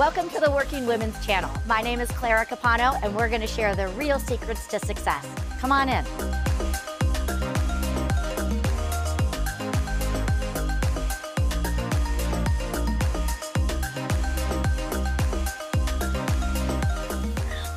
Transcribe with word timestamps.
Welcome 0.00 0.30
to 0.30 0.40
the 0.40 0.50
Working 0.50 0.86
Women's 0.86 1.22
Channel. 1.26 1.50
My 1.66 1.82
name 1.82 2.00
is 2.00 2.10
Clara 2.12 2.46
Capano, 2.46 2.98
and 3.02 3.14
we're 3.14 3.28
going 3.28 3.42
to 3.42 3.46
share 3.46 3.76
the 3.76 3.88
real 3.88 4.18
secrets 4.18 4.66
to 4.68 4.78
success. 4.78 5.26
Come 5.58 5.72
on 5.72 5.90
in. 5.90 6.49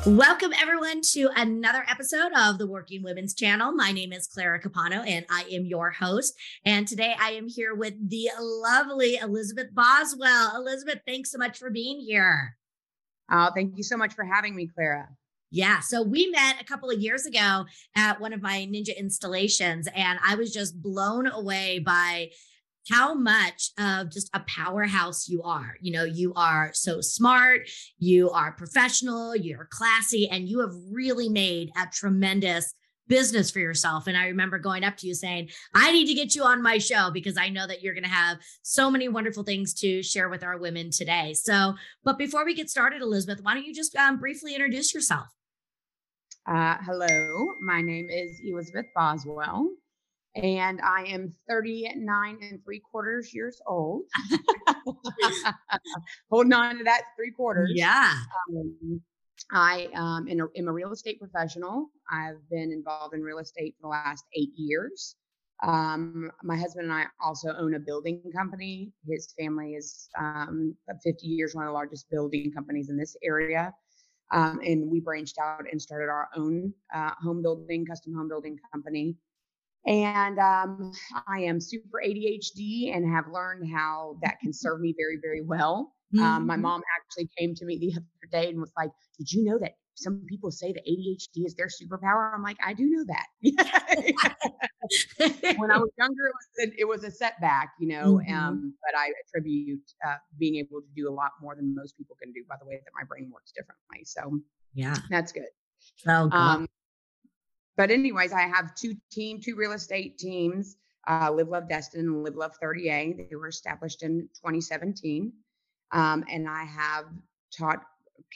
Welcome, 0.06 0.52
everyone, 0.60 1.00
to 1.12 1.30
another 1.34 1.82
episode 1.88 2.30
of 2.36 2.58
the 2.58 2.66
Working 2.66 3.02
Women's 3.02 3.32
Channel. 3.32 3.72
My 3.72 3.90
name 3.90 4.12
is 4.12 4.26
Clara 4.26 4.60
Capano, 4.60 4.96
and 4.96 5.24
I 5.30 5.44
am 5.50 5.64
your 5.64 5.92
host. 5.92 6.34
And 6.66 6.86
today 6.86 7.16
I 7.18 7.30
am 7.30 7.48
here 7.48 7.74
with 7.74 7.94
the 8.10 8.28
lovely 8.38 9.16
Elizabeth 9.16 9.68
Boswell. 9.72 10.56
Elizabeth, 10.56 11.00
thanks 11.06 11.30
so 11.30 11.38
much 11.38 11.56
for 11.56 11.70
being 11.70 12.00
here. 12.00 12.58
Oh, 13.30 13.48
thank 13.54 13.78
you 13.78 13.82
so 13.82 13.96
much 13.96 14.12
for 14.12 14.24
having 14.24 14.54
me, 14.54 14.68
Clara. 14.68 15.08
Yeah. 15.50 15.80
So 15.80 16.02
we 16.02 16.26
met 16.26 16.60
a 16.60 16.64
couple 16.64 16.90
of 16.90 17.00
years 17.00 17.24
ago 17.24 17.64
at 17.96 18.20
one 18.20 18.34
of 18.34 18.42
my 18.42 18.68
ninja 18.70 18.94
installations, 18.94 19.88
and 19.94 20.18
I 20.22 20.34
was 20.34 20.52
just 20.52 20.82
blown 20.82 21.28
away 21.28 21.78
by 21.78 22.28
how 22.90 23.14
much 23.14 23.70
of 23.78 24.10
just 24.10 24.30
a 24.34 24.40
powerhouse 24.40 25.28
you 25.28 25.42
are. 25.42 25.76
You 25.80 25.92
know, 25.92 26.04
you 26.04 26.32
are 26.34 26.70
so 26.74 27.00
smart, 27.00 27.68
you 27.98 28.30
are 28.30 28.52
professional, 28.52 29.34
you're 29.34 29.68
classy, 29.70 30.28
and 30.28 30.48
you 30.48 30.60
have 30.60 30.72
really 30.90 31.28
made 31.28 31.70
a 31.76 31.86
tremendous 31.92 32.74
business 33.06 33.50
for 33.50 33.58
yourself. 33.58 34.06
And 34.06 34.16
I 34.16 34.28
remember 34.28 34.58
going 34.58 34.82
up 34.82 34.96
to 34.98 35.06
you 35.06 35.14
saying, 35.14 35.50
I 35.74 35.92
need 35.92 36.06
to 36.06 36.14
get 36.14 36.34
you 36.34 36.42
on 36.44 36.62
my 36.62 36.78
show 36.78 37.10
because 37.10 37.36
I 37.36 37.48
know 37.48 37.66
that 37.66 37.82
you're 37.82 37.94
going 37.94 38.04
to 38.04 38.08
have 38.08 38.38
so 38.62 38.90
many 38.90 39.08
wonderful 39.08 39.44
things 39.44 39.74
to 39.74 40.02
share 40.02 40.28
with 40.28 40.42
our 40.42 40.58
women 40.58 40.90
today. 40.90 41.34
So, 41.34 41.74
but 42.02 42.18
before 42.18 42.44
we 42.44 42.54
get 42.54 42.70
started, 42.70 43.02
Elizabeth, 43.02 43.42
why 43.42 43.54
don't 43.54 43.66
you 43.66 43.74
just 43.74 43.94
um, 43.96 44.18
briefly 44.18 44.54
introduce 44.54 44.94
yourself? 44.94 45.26
Uh, 46.46 46.76
hello, 46.84 47.54
my 47.60 47.80
name 47.80 48.08
is 48.10 48.40
Elizabeth 48.44 48.86
Boswell 48.94 49.68
and 50.36 50.80
I 50.82 51.04
am 51.04 51.32
39 51.48 52.38
and 52.42 52.64
three 52.64 52.80
quarters 52.80 53.32
years 53.32 53.60
old. 53.66 54.02
Holding 56.30 56.52
on 56.52 56.78
to 56.78 56.84
that 56.84 57.02
three 57.16 57.30
quarters. 57.30 57.72
Yeah. 57.74 58.12
Um, 58.50 59.00
I 59.52 59.88
um, 59.94 60.28
am, 60.28 60.40
a, 60.40 60.58
am, 60.58 60.68
a, 60.68 60.72
real 60.72 60.92
estate 60.92 61.20
professional. 61.20 61.90
I've 62.10 62.48
been 62.50 62.72
involved 62.72 63.14
in 63.14 63.22
real 63.22 63.38
estate 63.38 63.74
for 63.76 63.82
the 63.82 63.88
last 63.88 64.24
eight 64.34 64.52
years. 64.56 65.16
Um, 65.62 66.30
my 66.42 66.56
husband 66.56 66.86
and 66.86 66.92
I 66.92 67.04
also 67.22 67.54
own 67.56 67.74
a 67.74 67.78
building 67.78 68.22
company. 68.34 68.92
His 69.08 69.32
family 69.38 69.74
is 69.74 70.08
um, 70.18 70.76
50 71.02 71.26
years, 71.26 71.54
one 71.54 71.64
of 71.64 71.68
the 71.68 71.74
largest 71.74 72.10
building 72.10 72.52
companies 72.52 72.90
in 72.90 72.96
this 72.96 73.16
area. 73.22 73.72
Um, 74.32 74.60
and 74.64 74.90
we 74.90 75.00
branched 75.00 75.38
out 75.38 75.64
and 75.70 75.80
started 75.80 76.08
our 76.08 76.28
own 76.36 76.72
uh, 76.92 77.10
home 77.22 77.42
building, 77.42 77.86
custom 77.86 78.14
home 78.14 78.28
building 78.28 78.58
company 78.72 79.16
and 79.86 80.38
um, 80.38 80.92
I 81.26 81.40
am 81.40 81.60
super 81.60 82.00
ADHD 82.04 82.94
and 82.94 83.10
have 83.12 83.24
learned 83.32 83.68
how 83.72 84.18
that 84.22 84.38
can 84.40 84.52
serve 84.52 84.80
me 84.80 84.94
very, 84.96 85.18
very 85.20 85.42
well. 85.42 85.92
Mm-hmm. 86.14 86.24
Um, 86.24 86.46
my 86.46 86.54
mm-hmm. 86.54 86.62
mom 86.62 86.82
actually 86.98 87.28
came 87.38 87.54
to 87.54 87.64
me 87.64 87.78
the 87.78 87.92
other 87.92 88.04
day 88.30 88.48
and 88.48 88.60
was 88.60 88.72
like, 88.76 88.90
Did 89.18 89.32
you 89.32 89.44
know 89.44 89.58
that 89.58 89.72
some 89.96 90.24
people 90.28 90.50
say 90.50 90.72
that 90.72 90.84
ADHD 90.86 91.46
is 91.46 91.54
their 91.54 91.68
superpower? 91.68 92.34
I'm 92.34 92.42
like, 92.42 92.56
I 92.64 92.72
do 92.72 92.88
know 92.88 93.04
that. 93.04 93.26
when 95.58 95.70
I 95.70 95.78
was 95.78 95.90
younger, 95.98 96.26
it 96.26 96.34
was, 96.34 96.48
a, 96.60 96.72
it 96.80 96.88
was 96.88 97.04
a 97.04 97.10
setback, 97.10 97.74
you 97.78 97.88
know, 97.88 98.20
mm-hmm. 98.22 98.34
um, 98.34 98.74
but 98.82 98.98
I 98.98 99.12
attribute 99.26 99.82
uh, 100.06 100.16
being 100.38 100.56
able 100.56 100.80
to 100.80 100.86
do 100.96 101.08
a 101.08 101.14
lot 101.14 101.32
more 101.40 101.54
than 101.54 101.74
most 101.74 101.96
people 101.96 102.16
can 102.20 102.32
do 102.32 102.42
by 102.48 102.56
the 102.60 102.66
way 102.66 102.74
that 102.74 102.90
my 102.94 103.04
brain 103.04 103.30
works 103.32 103.52
differently. 103.52 104.04
So, 104.04 104.40
yeah, 104.72 104.96
that's 105.10 105.32
good. 105.32 105.48
Um, 106.06 106.66
but 107.76 107.90
anyways, 107.90 108.32
I 108.32 108.42
have 108.42 108.74
two 108.74 108.96
team, 109.10 109.40
two 109.40 109.56
real 109.56 109.72
estate 109.72 110.18
teams, 110.18 110.76
uh, 111.08 111.30
Live 111.32 111.48
Love 111.48 111.68
Destin 111.68 112.00
and 112.00 112.22
Live 112.22 112.36
Love 112.36 112.52
30A. 112.62 113.28
They 113.28 113.36
were 113.36 113.48
established 113.48 114.02
in 114.02 114.28
2017. 114.36 115.32
Um, 115.92 116.24
and 116.30 116.48
I 116.48 116.64
have 116.64 117.06
taught 117.56 117.82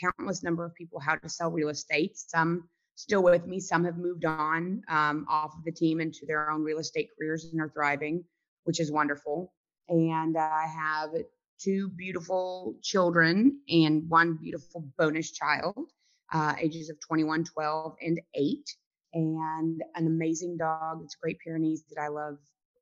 countless 0.01 0.43
number 0.43 0.65
of 0.65 0.75
people 0.75 1.01
how 1.01 1.17
to 1.17 1.29
sell 1.29 1.51
real 1.51 1.69
estate. 1.69 2.17
Some 2.17 2.69
still 2.95 3.23
with 3.23 3.47
me, 3.47 3.61
some 3.61 3.85
have 3.85 3.97
moved 3.97 4.25
on 4.25 4.83
um, 4.89 5.27
off 5.29 5.55
of 5.57 5.65
the 5.65 5.73
team 5.73 6.01
into 6.01 6.27
their 6.27 6.51
own 6.51 6.63
real 6.63 6.79
estate 6.79 7.11
careers 7.17 7.45
and 7.45 7.61
are 7.61 7.69
thriving, 7.69 8.25
which 8.65 8.81
is 8.81 8.91
wonderful. 8.91 9.53
And 9.89 10.37
I 10.37 10.67
have 10.67 11.11
two 11.61 11.89
beautiful 11.91 12.77
children 12.83 13.61
and 13.69 14.09
one 14.09 14.35
beautiful 14.35 14.85
bonus 14.99 15.31
child, 15.31 15.91
uh, 16.33 16.55
ages 16.61 16.91
of 16.91 16.99
21, 17.01 17.45
12, 17.45 17.97
and 18.03 18.21
8 18.35 18.69
and 19.15 19.83
an 19.95 20.07
amazing 20.07 20.57
dog. 20.57 21.01
It's 21.05 21.15
Great 21.15 21.39
Pyrenees 21.41 21.85
that 21.91 22.01
I 22.01 22.09
love 22.09 22.39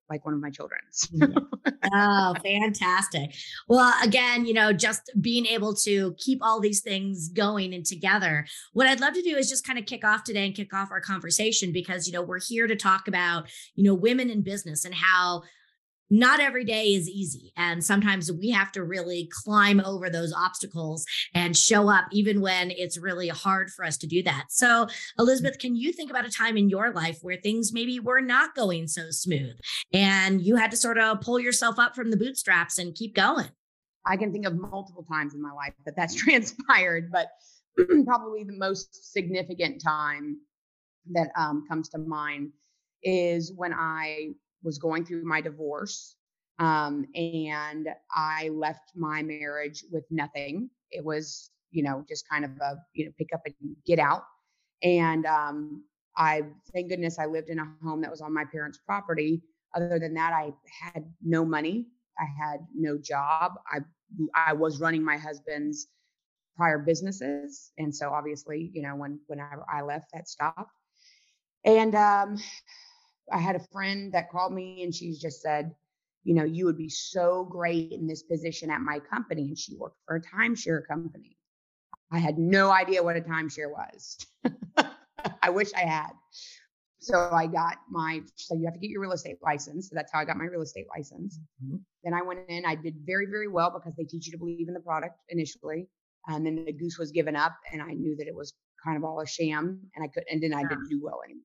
like 0.08 0.24
one 0.24 0.34
of 0.34 0.40
my 0.40 0.50
children's. 0.50 1.08
Mm-hmm. 1.16 1.68
oh, 1.94 2.34
fantastic. 2.44 3.34
Well, 3.68 3.92
again, 4.02 4.44
you 4.44 4.52
know, 4.52 4.72
just 4.72 5.10
being 5.20 5.46
able 5.46 5.74
to 5.76 6.14
keep 6.18 6.40
all 6.42 6.60
these 6.60 6.80
things 6.80 7.28
going 7.28 7.72
and 7.72 7.84
together. 7.84 8.46
What 8.72 8.86
I'd 8.86 9.00
love 9.00 9.14
to 9.14 9.22
do 9.22 9.36
is 9.36 9.48
just 9.48 9.66
kind 9.66 9.78
of 9.78 9.86
kick 9.86 10.04
off 10.04 10.24
today 10.24 10.46
and 10.46 10.54
kick 10.54 10.74
off 10.74 10.90
our 10.90 11.00
conversation 11.00 11.72
because, 11.72 12.06
you 12.06 12.12
know, 12.12 12.22
we're 12.22 12.40
here 12.40 12.66
to 12.66 12.76
talk 12.76 13.08
about, 13.08 13.48
you 13.74 13.84
know, 13.84 13.94
women 13.94 14.30
in 14.30 14.42
business 14.42 14.84
and 14.84 14.94
how 14.94 15.42
not 16.10 16.40
every 16.40 16.64
day 16.64 16.94
is 16.94 17.08
easy. 17.08 17.52
And 17.56 17.82
sometimes 17.84 18.30
we 18.30 18.50
have 18.50 18.70
to 18.72 18.84
really 18.84 19.28
climb 19.44 19.80
over 19.80 20.08
those 20.08 20.32
obstacles 20.32 21.04
and 21.34 21.56
show 21.56 21.88
up, 21.88 22.06
even 22.12 22.40
when 22.40 22.70
it's 22.70 22.98
really 22.98 23.28
hard 23.28 23.70
for 23.70 23.84
us 23.84 23.96
to 23.98 24.06
do 24.06 24.22
that. 24.22 24.46
So, 24.50 24.86
Elizabeth, 25.18 25.58
can 25.58 25.74
you 25.74 25.92
think 25.92 26.10
about 26.10 26.26
a 26.26 26.30
time 26.30 26.56
in 26.56 26.68
your 26.68 26.92
life 26.92 27.18
where 27.22 27.36
things 27.36 27.72
maybe 27.72 27.98
were 27.98 28.20
not 28.20 28.54
going 28.54 28.86
so 28.86 29.10
smooth 29.10 29.56
and 29.92 30.40
you 30.40 30.56
had 30.56 30.70
to 30.70 30.76
sort 30.76 30.98
of 30.98 31.20
pull 31.20 31.40
yourself 31.40 31.78
up 31.78 31.94
from 31.94 32.10
the 32.10 32.16
bootstraps 32.16 32.78
and 32.78 32.94
keep 32.94 33.14
going? 33.14 33.48
I 34.06 34.16
can 34.16 34.32
think 34.32 34.46
of 34.46 34.54
multiple 34.54 35.04
times 35.10 35.34
in 35.34 35.42
my 35.42 35.52
life 35.52 35.74
that 35.84 35.96
that's 35.96 36.14
transpired, 36.24 37.10
but 37.10 37.28
probably 38.04 38.44
the 38.44 38.56
most 38.56 39.12
significant 39.12 39.82
time 39.82 40.38
that 41.12 41.30
um, 41.36 41.64
comes 41.68 41.88
to 41.90 41.98
mind 41.98 42.52
is 43.02 43.52
when 43.54 43.72
I 43.72 44.30
was 44.62 44.78
going 44.78 45.04
through 45.04 45.24
my 45.24 45.40
divorce. 45.40 46.16
Um, 46.58 47.06
and 47.14 47.88
I 48.14 48.48
left 48.48 48.92
my 48.94 49.22
marriage 49.22 49.84
with 49.92 50.04
nothing. 50.10 50.70
It 50.90 51.04
was, 51.04 51.50
you 51.70 51.82
know, 51.82 52.04
just 52.08 52.28
kind 52.28 52.44
of 52.44 52.50
a, 52.62 52.76
you 52.94 53.04
know, 53.04 53.12
pick 53.18 53.28
up 53.34 53.42
and 53.44 53.76
get 53.86 53.98
out. 53.98 54.22
And 54.82 55.26
um, 55.26 55.84
I, 56.16 56.42
thank 56.72 56.88
goodness, 56.88 57.18
I 57.18 57.26
lived 57.26 57.50
in 57.50 57.58
a 57.58 57.66
home 57.82 58.00
that 58.02 58.10
was 58.10 58.20
on 58.20 58.32
my 58.32 58.44
parents' 58.44 58.78
property. 58.86 59.42
Other 59.74 59.98
than 59.98 60.14
that, 60.14 60.32
I 60.32 60.52
had 60.80 61.04
no 61.22 61.44
money. 61.44 61.86
I 62.18 62.24
had 62.24 62.60
no 62.74 62.96
job. 62.96 63.52
I, 63.70 63.80
I 64.34 64.52
was 64.54 64.80
running 64.80 65.04
my 65.04 65.18
husband's 65.18 65.88
prior 66.56 66.78
businesses, 66.78 67.72
and 67.76 67.94
so 67.94 68.10
obviously, 68.10 68.70
you 68.72 68.80
know, 68.80 68.96
when 68.96 69.20
when 69.26 69.40
I, 69.40 69.56
I 69.70 69.82
left, 69.82 70.06
that 70.14 70.28
stopped. 70.28 70.72
And 71.64 71.94
um, 71.94 72.38
I 73.32 73.38
had 73.38 73.56
a 73.56 73.66
friend 73.72 74.12
that 74.12 74.30
called 74.30 74.52
me 74.52 74.82
and 74.82 74.94
she 74.94 75.12
just 75.12 75.42
said, 75.42 75.74
you 76.24 76.34
know, 76.34 76.44
you 76.44 76.64
would 76.64 76.76
be 76.76 76.88
so 76.88 77.44
great 77.44 77.92
in 77.92 78.06
this 78.06 78.22
position 78.22 78.70
at 78.70 78.80
my 78.80 78.98
company. 78.98 79.42
And 79.42 79.58
she 79.58 79.76
worked 79.76 79.98
for 80.06 80.16
a 80.16 80.20
timeshare 80.20 80.86
company. 80.86 81.36
I 82.10 82.18
had 82.18 82.38
no 82.38 82.70
idea 82.70 83.02
what 83.02 83.16
a 83.16 83.20
timeshare 83.20 83.70
was. 83.70 84.18
I 85.42 85.50
wish 85.50 85.72
I 85.74 85.80
had. 85.80 86.10
So 86.98 87.30
I 87.32 87.46
got 87.46 87.76
my, 87.90 88.22
so 88.34 88.54
you 88.54 88.64
have 88.64 88.74
to 88.74 88.80
get 88.80 88.90
your 88.90 89.00
real 89.00 89.12
estate 89.12 89.38
license. 89.42 89.88
So 89.88 89.94
that's 89.94 90.12
how 90.12 90.18
I 90.18 90.24
got 90.24 90.36
my 90.36 90.46
real 90.46 90.62
estate 90.62 90.86
license. 90.96 91.38
Mm-hmm. 91.64 91.76
Then 92.02 92.14
I 92.14 92.22
went 92.22 92.40
in, 92.48 92.64
I 92.64 92.74
did 92.74 92.94
very, 93.04 93.26
very 93.26 93.48
well 93.48 93.70
because 93.70 93.94
they 93.96 94.04
teach 94.04 94.26
you 94.26 94.32
to 94.32 94.38
believe 94.38 94.68
in 94.68 94.74
the 94.74 94.80
product 94.80 95.14
initially. 95.28 95.88
And 96.26 96.44
then 96.44 96.64
the 96.64 96.72
goose 96.72 96.98
was 96.98 97.12
given 97.12 97.36
up 97.36 97.56
and 97.72 97.80
I 97.80 97.92
knew 97.92 98.16
that 98.16 98.26
it 98.26 98.34
was 98.34 98.52
kind 98.84 98.96
of 98.96 99.04
all 99.04 99.20
a 99.20 99.26
sham 99.26 99.80
and 99.94 100.04
I 100.04 100.08
couldn't, 100.08 100.28
and 100.30 100.42
then 100.42 100.54
I 100.54 100.62
didn't 100.62 100.88
do 100.88 101.00
well 101.02 101.20
anymore 101.24 101.44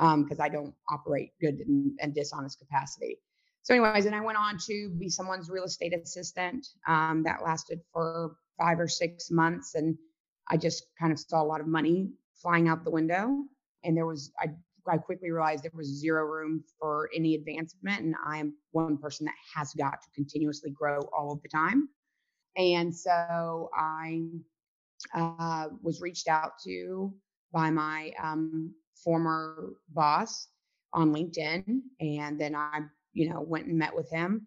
because 0.00 0.38
um, 0.38 0.42
I 0.42 0.48
don't 0.48 0.74
operate 0.88 1.32
good 1.40 1.56
and, 1.66 1.92
in, 2.00 2.12
dishonest 2.12 2.58
capacity. 2.58 3.18
So, 3.62 3.74
anyways, 3.74 4.06
and 4.06 4.14
I 4.14 4.20
went 4.20 4.38
on 4.38 4.56
to 4.66 4.88
be 4.98 5.10
someone's 5.10 5.50
real 5.50 5.64
estate 5.64 5.94
assistant. 5.94 6.66
Um, 6.88 7.22
that 7.24 7.42
lasted 7.44 7.80
for 7.92 8.36
five 8.58 8.80
or 8.80 8.88
six 8.88 9.30
months, 9.30 9.74
and 9.74 9.98
I 10.48 10.56
just 10.56 10.84
kind 10.98 11.12
of 11.12 11.18
saw 11.18 11.42
a 11.42 11.44
lot 11.44 11.60
of 11.60 11.66
money 11.66 12.08
flying 12.40 12.68
out 12.68 12.82
the 12.82 12.90
window. 12.90 13.44
And 13.84 13.94
there 13.94 14.06
was, 14.06 14.32
I, 14.40 14.46
I 14.90 14.96
quickly 14.96 15.30
realized 15.30 15.64
there 15.64 15.70
was 15.74 16.00
zero 16.00 16.24
room 16.24 16.64
for 16.78 17.10
any 17.14 17.34
advancement, 17.34 18.00
and 18.00 18.14
I 18.26 18.38
am 18.38 18.54
one 18.72 18.96
person 18.96 19.26
that 19.26 19.34
has 19.54 19.74
got 19.74 20.00
to 20.00 20.08
continuously 20.14 20.70
grow 20.70 21.00
all 21.16 21.32
of 21.32 21.42
the 21.42 21.48
time. 21.48 21.90
And 22.56 22.94
so 22.94 23.70
I 23.74 24.22
uh, 25.14 25.68
was 25.82 26.00
reached 26.00 26.28
out 26.28 26.52
to 26.64 27.12
by 27.52 27.70
my 27.70 28.12
um, 28.22 28.74
former 29.04 29.72
boss 29.90 30.48
on 30.92 31.12
LinkedIn. 31.12 31.80
And 32.00 32.40
then 32.40 32.54
I, 32.54 32.80
you 33.12 33.28
know, 33.28 33.40
went 33.40 33.66
and 33.66 33.78
met 33.78 33.94
with 33.94 34.10
him. 34.10 34.46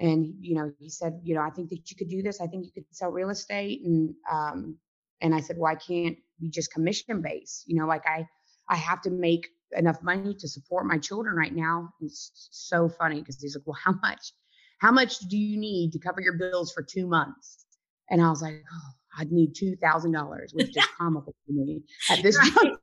And 0.00 0.34
you 0.40 0.56
know 0.56 0.72
he 0.80 0.90
said 0.90 1.20
you 1.22 1.36
know 1.36 1.40
i 1.40 1.50
think 1.50 1.70
that 1.70 1.88
you 1.88 1.96
could 1.96 2.08
do 2.08 2.20
this. 2.20 2.40
I 2.40 2.48
think 2.48 2.64
you 2.64 2.72
could 2.72 2.84
sell 2.90 3.12
real 3.12 3.30
estate. 3.30 3.82
And 3.84 4.12
um 4.28 4.76
and 5.20 5.32
i 5.32 5.40
said 5.40 5.56
why 5.56 5.76
can't 5.76 6.16
we 6.42 6.48
just 6.50 6.72
commission 6.72 7.22
base 7.22 7.62
you 7.68 7.76
know 7.78 7.86
like 7.86 8.04
i 8.04 8.26
i 8.68 8.74
have 8.74 9.00
to 9.02 9.10
make 9.10 9.46
enough 9.76 10.02
money 10.02 10.34
to 10.34 10.48
support 10.48 10.86
my 10.86 10.98
children 10.98 11.36
right 11.36 11.54
now. 11.54 11.90
It's 12.00 12.48
so 12.50 12.88
funny 12.88 13.20
because 13.20 13.40
he's 13.40 13.56
like 13.56 13.66
well 13.66 13.78
how 13.82 13.94
much 14.02 14.32
how 14.78 14.90
much 14.90 15.18
do 15.20 15.36
you 15.36 15.58
need 15.58 15.92
to 15.92 15.98
cover 15.98 16.20
your 16.20 16.38
bills 16.38 16.72
for 16.72 16.82
two 16.82 17.06
months? 17.06 17.66
And 18.10 18.20
i 18.20 18.28
was 18.28 18.42
like 18.42 18.62
oh 18.72 18.90
I'd 19.18 19.32
need 19.32 19.54
two 19.54 19.76
thousand 19.76 20.12
dollars, 20.12 20.52
which 20.54 20.76
is 20.76 20.86
comical 20.98 21.34
to 21.46 21.52
me 21.52 21.82
at 22.10 22.22
this 22.22 22.38
point. 22.38 22.78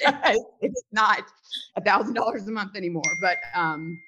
it's 0.60 0.82
not 0.92 1.22
a 1.76 1.80
thousand 1.80 2.14
dollars 2.14 2.46
a 2.46 2.50
month 2.50 2.76
anymore, 2.76 3.02
but 3.20 3.38
um, 3.54 3.98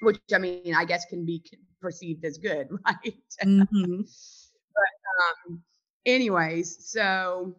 which 0.00 0.18
I 0.34 0.38
mean, 0.38 0.74
I 0.74 0.84
guess 0.84 1.04
can 1.06 1.24
be 1.24 1.42
perceived 1.80 2.24
as 2.24 2.38
good, 2.38 2.68
right? 2.86 3.14
Mm-hmm. 3.44 4.00
but 4.74 5.50
um, 5.50 5.62
anyways, 6.04 6.90
so 6.90 7.56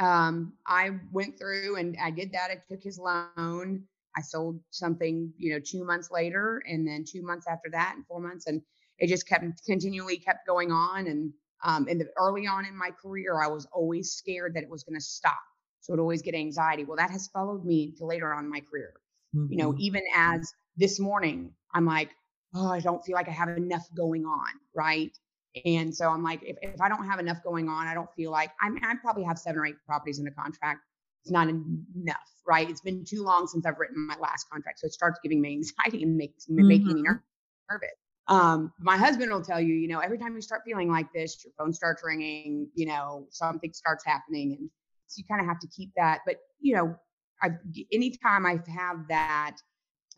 um, 0.00 0.52
I 0.66 0.90
went 1.12 1.38
through 1.38 1.76
and 1.76 1.96
I 2.02 2.10
did 2.10 2.32
that. 2.32 2.50
I 2.50 2.62
took 2.68 2.82
his 2.82 2.98
loan. 2.98 3.84
I 4.16 4.20
sold 4.20 4.60
something, 4.70 5.32
you 5.36 5.52
know, 5.52 5.60
two 5.60 5.84
months 5.84 6.10
later, 6.10 6.62
and 6.66 6.86
then 6.86 7.04
two 7.06 7.22
months 7.22 7.46
after 7.46 7.68
that, 7.70 7.92
and 7.94 8.04
four 8.06 8.20
months, 8.20 8.46
and 8.46 8.62
it 8.98 9.06
just 9.06 9.28
kept 9.28 9.44
continually 9.64 10.16
kept 10.16 10.46
going 10.46 10.72
on. 10.72 11.06
And 11.06 11.32
um, 11.64 11.88
in 11.88 11.98
the 11.98 12.08
early 12.18 12.46
on 12.46 12.64
in 12.64 12.76
my 12.76 12.90
career, 12.90 13.40
I 13.40 13.48
was 13.48 13.66
always 13.72 14.12
scared 14.12 14.54
that 14.54 14.62
it 14.62 14.70
was 14.70 14.84
going 14.84 14.98
to 14.98 15.04
stop, 15.04 15.38
so 15.80 15.92
I'd 15.92 15.98
always 15.98 16.22
get 16.22 16.34
anxiety. 16.34 16.84
Well, 16.84 16.96
that 16.96 17.10
has 17.10 17.28
followed 17.28 17.64
me 17.64 17.92
to 17.98 18.04
later 18.04 18.32
on 18.32 18.44
in 18.44 18.50
my 18.50 18.60
career. 18.60 18.94
Mm-hmm. 19.34 19.52
You 19.52 19.58
know, 19.58 19.72
mm-hmm. 19.72 19.80
even 19.80 20.02
as 20.14 20.52
this 20.76 21.00
morning, 21.00 21.52
I'm 21.74 21.84
like, 21.84 22.10
oh, 22.54 22.70
I 22.70 22.80
don't 22.80 23.04
feel 23.04 23.14
like 23.14 23.28
I 23.28 23.32
have 23.32 23.48
enough 23.48 23.86
going 23.94 24.24
on, 24.24 24.48
right? 24.74 25.10
And 25.64 25.94
so 25.94 26.08
I'm 26.08 26.22
like, 26.22 26.40
if, 26.42 26.56
if 26.62 26.80
I 26.80 26.88
don't 26.88 27.06
have 27.06 27.18
enough 27.18 27.42
going 27.42 27.68
on, 27.68 27.86
I 27.86 27.94
don't 27.94 28.12
feel 28.14 28.30
like 28.30 28.50
I 28.60 28.70
mean, 28.70 28.84
I 28.84 28.94
probably 29.02 29.24
have 29.24 29.38
seven 29.38 29.60
or 29.60 29.66
eight 29.66 29.76
properties 29.86 30.18
in 30.18 30.26
a 30.26 30.30
contract. 30.30 30.80
It's 31.22 31.32
not 31.32 31.48
enough, 31.48 32.16
right? 32.46 32.68
It's 32.70 32.80
been 32.80 33.04
too 33.04 33.22
long 33.22 33.46
since 33.48 33.66
I've 33.66 33.78
written 33.78 34.06
my 34.06 34.16
last 34.20 34.48
contract. 34.50 34.80
So 34.80 34.86
it 34.86 34.92
starts 34.92 35.18
giving 35.22 35.40
me 35.40 35.52
anxiety 35.54 36.02
and 36.02 36.16
makes 36.16 36.46
mm-hmm. 36.46 36.66
making 36.66 36.86
me 36.86 37.02
mm-hmm. 37.02 37.16
nervous. 37.70 37.90
Um, 38.28 38.72
my 38.78 38.96
husband 38.96 39.32
will 39.32 39.42
tell 39.42 39.60
you, 39.60 39.74
you 39.74 39.88
know, 39.88 40.00
every 40.00 40.18
time 40.18 40.34
you 40.34 40.42
start 40.42 40.62
feeling 40.64 40.90
like 40.90 41.12
this, 41.12 41.42
your 41.44 41.52
phone 41.58 41.72
starts 41.72 42.02
ringing, 42.04 42.68
you 42.74 42.86
know, 42.86 43.26
something 43.30 43.72
starts 43.72 44.04
happening. 44.04 44.56
And 44.58 44.70
so 45.06 45.18
you 45.18 45.24
kind 45.28 45.40
of 45.40 45.46
have 45.46 45.58
to 45.60 45.68
keep 45.68 45.90
that. 45.96 46.20
But, 46.26 46.36
you 46.60 46.74
know, 46.74 46.94
I 47.42 47.50
anytime 47.92 48.44
I 48.44 48.60
have 48.68 49.08
that, 49.08 49.56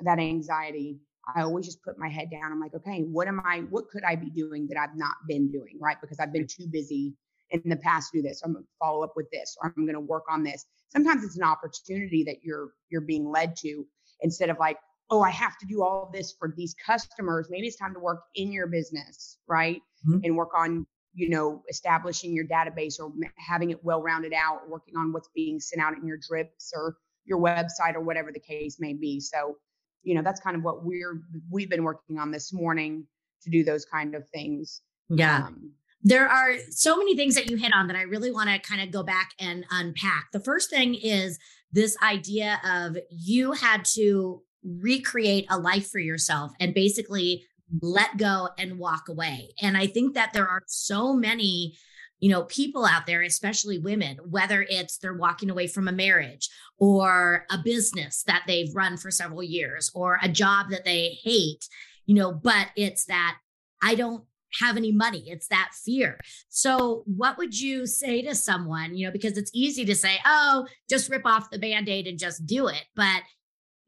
that 0.01 0.19
anxiety, 0.19 0.99
I 1.35 1.43
always 1.43 1.67
just 1.67 1.83
put 1.85 1.99
my 1.99 2.09
head 2.09 2.31
down. 2.31 2.51
I'm 2.51 2.61
like, 2.61 2.75
okay, 2.75 3.03
what 3.03 3.29
am 3.29 3.41
I, 3.45 3.61
what 3.71 3.89
could 3.89 4.03
I 4.03 4.17
be 4.17 4.31
doing 4.31 4.67
that 4.69 4.79
I've 4.79 4.97
not 4.97 5.15
been 5.29 5.53
doing, 5.53 5.79
right? 5.81 5.97
Because 6.01 6.19
I've 6.19 6.33
been 6.33 6.47
too 6.47 6.67
busy 6.67 7.15
in 7.51 7.63
the 7.65 7.77
past 7.77 8.11
to 8.11 8.19
do 8.19 8.23
this. 8.23 8.43
I'm 8.45 8.55
gonna 8.55 8.65
follow 8.79 9.05
up 9.05 9.13
with 9.17 9.31
this, 9.31 9.57
or 9.63 9.73
I'm 9.77 9.87
gonna 9.87 10.01
work 10.01 10.25
on 10.31 10.43
this. 10.43 10.65
Sometimes 10.89 11.23
it's 11.23 11.37
an 11.37 11.45
opportunity 11.45 12.25
that 12.25 12.43
you're 12.43 12.71
you're 12.89 13.01
being 13.01 13.29
led 13.29 13.55
to 13.57 13.87
instead 14.23 14.51
of 14.51 14.59
like, 14.59 14.79
oh, 15.11 15.23
I 15.23 15.31
have 15.31 15.59
to 15.59 15.67
do 15.67 15.83
all 15.83 16.11
this 16.13 16.35
for 16.39 16.53
these 16.57 16.75
customers. 16.85 17.49
Maybe 17.51 17.67
it's 17.67 17.77
time 17.77 17.95
to 17.95 18.01
work 18.01 18.23
in 18.35 18.53
your 18.53 18.67
business, 18.67 19.39
right? 19.49 19.81
Mm-hmm. 20.09 20.21
And 20.25 20.37
work 20.37 20.51
on, 20.57 20.87
you 21.15 21.29
know, 21.29 21.63
establishing 21.69 22.33
your 22.33 22.47
database 22.47 23.01
or 23.01 23.13
having 23.37 23.71
it 23.71 23.85
well 23.85 24.03
rounded 24.03 24.33
out, 24.33 24.69
working 24.69 24.97
on 24.97 25.13
what's 25.13 25.29
being 25.35 25.61
sent 25.61 25.83
out 25.83 25.95
in 25.97 26.07
your 26.07 26.19
drips 26.19 26.73
or 26.75 26.97
your 27.25 27.39
website 27.39 27.95
or 27.95 28.01
whatever 28.01 28.31
the 28.33 28.41
case 28.41 28.77
may 28.81 28.95
be. 28.95 29.21
So 29.21 29.57
you 30.03 30.15
know 30.15 30.23
that's 30.23 30.41
kind 30.41 30.57
of 30.57 30.63
what 30.63 30.85
we're 30.85 31.21
we've 31.51 31.71
been 31.71 31.85
working 31.85 32.19
on 32.19 32.31
this 32.31 32.53
morning 32.53 33.07
to 33.43 33.51
do 33.51 33.65
those 33.65 33.85
kind 33.85 34.15
of 34.15 34.29
things 34.29 34.83
yeah 35.09 35.47
um, 35.47 35.73
there 36.03 36.29
are 36.29 36.55
so 36.71 36.97
many 36.97 37.15
things 37.15 37.35
that 37.35 37.51
you 37.51 37.59
hit 37.59 37.75
on 37.75 37.87
that 37.89 37.97
I 37.97 38.03
really 38.03 38.31
want 38.31 38.49
to 38.49 38.59
kind 38.59 38.81
of 38.81 38.91
go 38.91 39.03
back 39.03 39.33
and 39.39 39.67
unpack. 39.71 40.33
The 40.33 40.41
first 40.41 40.71
thing 40.71 40.95
is 40.95 41.39
this 41.73 41.95
idea 42.03 42.59
of 42.65 42.97
you 43.11 43.53
had 43.53 43.85
to 43.97 44.43
recreate 44.65 45.47
a 45.51 45.59
life 45.59 45.89
for 45.89 45.99
yourself 45.99 46.53
and 46.61 46.75
basically 46.75 47.45
let 47.83 48.17
go 48.17 48.49
and 48.59 48.79
walk 48.79 49.09
away. 49.09 49.55
And 49.61 49.77
I 49.77 49.87
think 49.87 50.15
that 50.15 50.33
there 50.33 50.49
are 50.49 50.63
so 50.67 51.15
many 51.15 51.77
you 52.21 52.29
know, 52.29 52.45
people 52.45 52.85
out 52.85 53.07
there, 53.07 53.23
especially 53.23 53.79
women, 53.79 54.19
whether 54.29 54.65
it's 54.69 54.99
they're 54.99 55.15
walking 55.15 55.51
away 55.51 55.67
from 55.67 55.89
a 55.89 55.93
marriage 55.93 56.49
or 56.79 57.47
a 57.51 57.59
business 57.59 58.23
that 58.25 58.45
they've 58.47 58.75
run 58.75 58.97
for 58.99 59.11
several 59.11 59.43
years 59.43 59.91
or 59.95 60.19
a 60.23 60.29
job 60.29 60.67
that 60.71 60.85
they 60.85 61.19
hate, 61.25 61.67
you 62.07 62.15
know, 62.15 62.31
but 62.31 62.69
it's 62.77 63.07
that 63.07 63.39
I 63.83 63.95
don't 63.95 64.23
have 64.61 64.77
any 64.77 64.93
money. 64.93 65.25
It's 65.27 65.49
that 65.49 65.71
fear. 65.73 66.19
So, 66.49 67.05
what 67.07 67.39
would 67.39 67.59
you 67.59 67.87
say 67.87 68.21
to 68.23 68.35
someone, 68.35 68.95
you 68.95 69.07
know, 69.07 69.13
because 69.13 69.39
it's 69.39 69.51
easy 69.55 69.85
to 69.87 69.95
say, 69.95 70.19
oh, 70.27 70.67
just 70.91 71.09
rip 71.09 71.25
off 71.25 71.51
the 71.51 71.59
band 71.59 71.89
aid 71.89 72.07
and 72.07 72.19
just 72.19 72.45
do 72.47 72.67
it, 72.67 72.85
but 72.95 73.23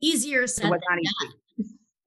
easier 0.03 0.47
said 0.47 0.65
than 0.65 0.71
done 0.71 1.01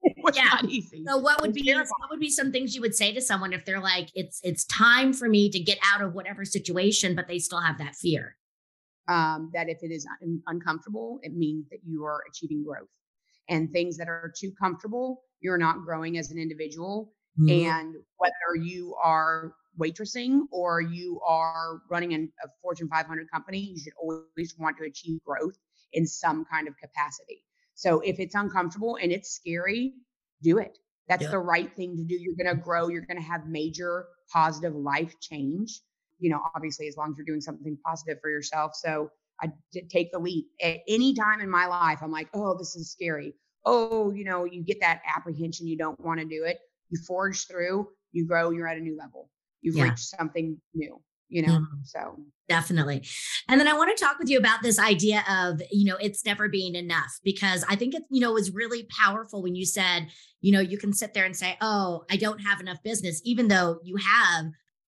yeah. 0.34 0.44
not 0.44 0.64
easy. 0.66 1.04
So 1.06 1.18
what 1.18 1.40
would 1.40 1.52
be 1.52 1.64
terrible. 1.64 1.90
what 1.98 2.10
would 2.10 2.20
be 2.20 2.30
some 2.30 2.52
things 2.52 2.74
you 2.74 2.80
would 2.80 2.94
say 2.94 3.12
to 3.12 3.20
someone 3.20 3.52
if 3.52 3.64
they're 3.64 3.80
like, 3.80 4.10
it's 4.14 4.40
it's 4.42 4.64
time 4.66 5.12
for 5.12 5.28
me 5.28 5.50
to 5.50 5.58
get 5.58 5.78
out 5.84 6.02
of 6.02 6.14
whatever 6.14 6.44
situation, 6.44 7.14
but 7.14 7.28
they 7.28 7.38
still 7.38 7.60
have 7.60 7.78
that 7.78 7.94
fear? 7.96 8.36
Um, 9.08 9.50
that 9.54 9.68
if 9.68 9.78
it 9.82 9.92
is 9.92 10.06
un- 10.22 10.42
uncomfortable, 10.46 11.20
it 11.22 11.34
means 11.34 11.68
that 11.70 11.78
you 11.84 12.04
are 12.04 12.22
achieving 12.28 12.64
growth. 12.64 12.88
And 13.48 13.70
things 13.72 13.96
that 13.98 14.08
are 14.08 14.32
too 14.36 14.50
comfortable, 14.60 15.22
you're 15.40 15.58
not 15.58 15.84
growing 15.84 16.18
as 16.18 16.32
an 16.32 16.38
individual. 16.38 17.12
Mm-hmm. 17.40 17.70
And 17.70 17.94
whether 18.16 18.60
you 18.60 18.96
are 19.02 19.52
waitressing 19.78 20.40
or 20.50 20.80
you 20.80 21.20
are 21.26 21.80
running 21.88 22.14
an, 22.14 22.32
a 22.44 22.48
Fortune 22.60 22.88
500 22.88 23.30
company, 23.30 23.58
you 23.58 23.78
should 23.78 23.92
always 24.00 24.54
want 24.58 24.76
to 24.78 24.84
achieve 24.84 25.20
growth 25.24 25.56
in 25.92 26.06
some 26.06 26.44
kind 26.50 26.66
of 26.66 26.74
capacity. 26.78 27.44
So 27.76 28.00
if 28.00 28.18
it's 28.18 28.34
uncomfortable 28.34 28.98
and 29.00 29.12
it's 29.12 29.30
scary, 29.30 29.94
do 30.42 30.58
it. 30.58 30.78
That's 31.08 31.22
yeah. 31.22 31.30
the 31.30 31.38
right 31.38 31.72
thing 31.76 31.96
to 31.96 32.02
do. 32.02 32.16
You're 32.16 32.34
going 32.34 32.54
to 32.54 32.60
grow. 32.60 32.88
You're 32.88 33.06
going 33.06 33.18
to 33.18 33.22
have 33.22 33.46
major 33.46 34.06
positive 34.32 34.74
life 34.74 35.14
change. 35.20 35.80
You 36.18 36.30
know, 36.30 36.40
obviously, 36.56 36.88
as 36.88 36.96
long 36.96 37.10
as 37.10 37.18
you're 37.18 37.26
doing 37.26 37.40
something 37.40 37.78
positive 37.86 38.18
for 38.20 38.30
yourself. 38.30 38.72
So 38.74 39.10
I 39.40 39.52
did 39.72 39.90
take 39.90 40.10
the 40.10 40.18
leap. 40.18 40.46
At 40.60 40.78
any 40.88 41.14
time 41.14 41.40
in 41.40 41.50
my 41.50 41.66
life, 41.66 41.98
I'm 42.02 42.10
like, 42.10 42.28
oh, 42.34 42.56
this 42.58 42.74
is 42.74 42.90
scary. 42.90 43.34
Oh, 43.64 44.10
you 44.10 44.24
know, 44.24 44.44
you 44.44 44.64
get 44.64 44.80
that 44.80 45.02
apprehension. 45.14 45.66
You 45.66 45.76
don't 45.76 46.00
want 46.00 46.18
to 46.20 46.26
do 46.26 46.44
it. 46.44 46.58
You 46.88 46.98
forge 47.06 47.46
through. 47.46 47.88
You 48.12 48.26
grow. 48.26 48.50
You're 48.50 48.66
at 48.66 48.78
a 48.78 48.80
new 48.80 48.96
level. 48.96 49.30
You've 49.60 49.76
yeah. 49.76 49.84
reached 49.84 50.08
something 50.08 50.58
new 50.74 51.00
you 51.28 51.42
know 51.42 51.54
mm-hmm. 51.54 51.76
so 51.84 52.16
definitely 52.48 53.02
and 53.48 53.60
then 53.60 53.68
i 53.68 53.72
want 53.72 53.94
to 53.94 54.02
talk 54.02 54.18
with 54.18 54.28
you 54.28 54.38
about 54.38 54.62
this 54.62 54.78
idea 54.78 55.24
of 55.28 55.60
you 55.70 55.84
know 55.84 55.96
it's 56.00 56.24
never 56.24 56.48
being 56.48 56.74
enough 56.74 57.18
because 57.24 57.64
i 57.68 57.74
think 57.74 57.94
it 57.94 58.02
you 58.10 58.20
know 58.20 58.32
was 58.32 58.52
really 58.52 58.86
powerful 58.96 59.42
when 59.42 59.54
you 59.54 59.64
said 59.64 60.08
you 60.40 60.52
know 60.52 60.60
you 60.60 60.78
can 60.78 60.92
sit 60.92 61.14
there 61.14 61.24
and 61.24 61.36
say 61.36 61.56
oh 61.60 62.04
i 62.10 62.16
don't 62.16 62.38
have 62.38 62.60
enough 62.60 62.82
business 62.82 63.20
even 63.24 63.48
though 63.48 63.78
you 63.82 63.96
have 63.96 64.46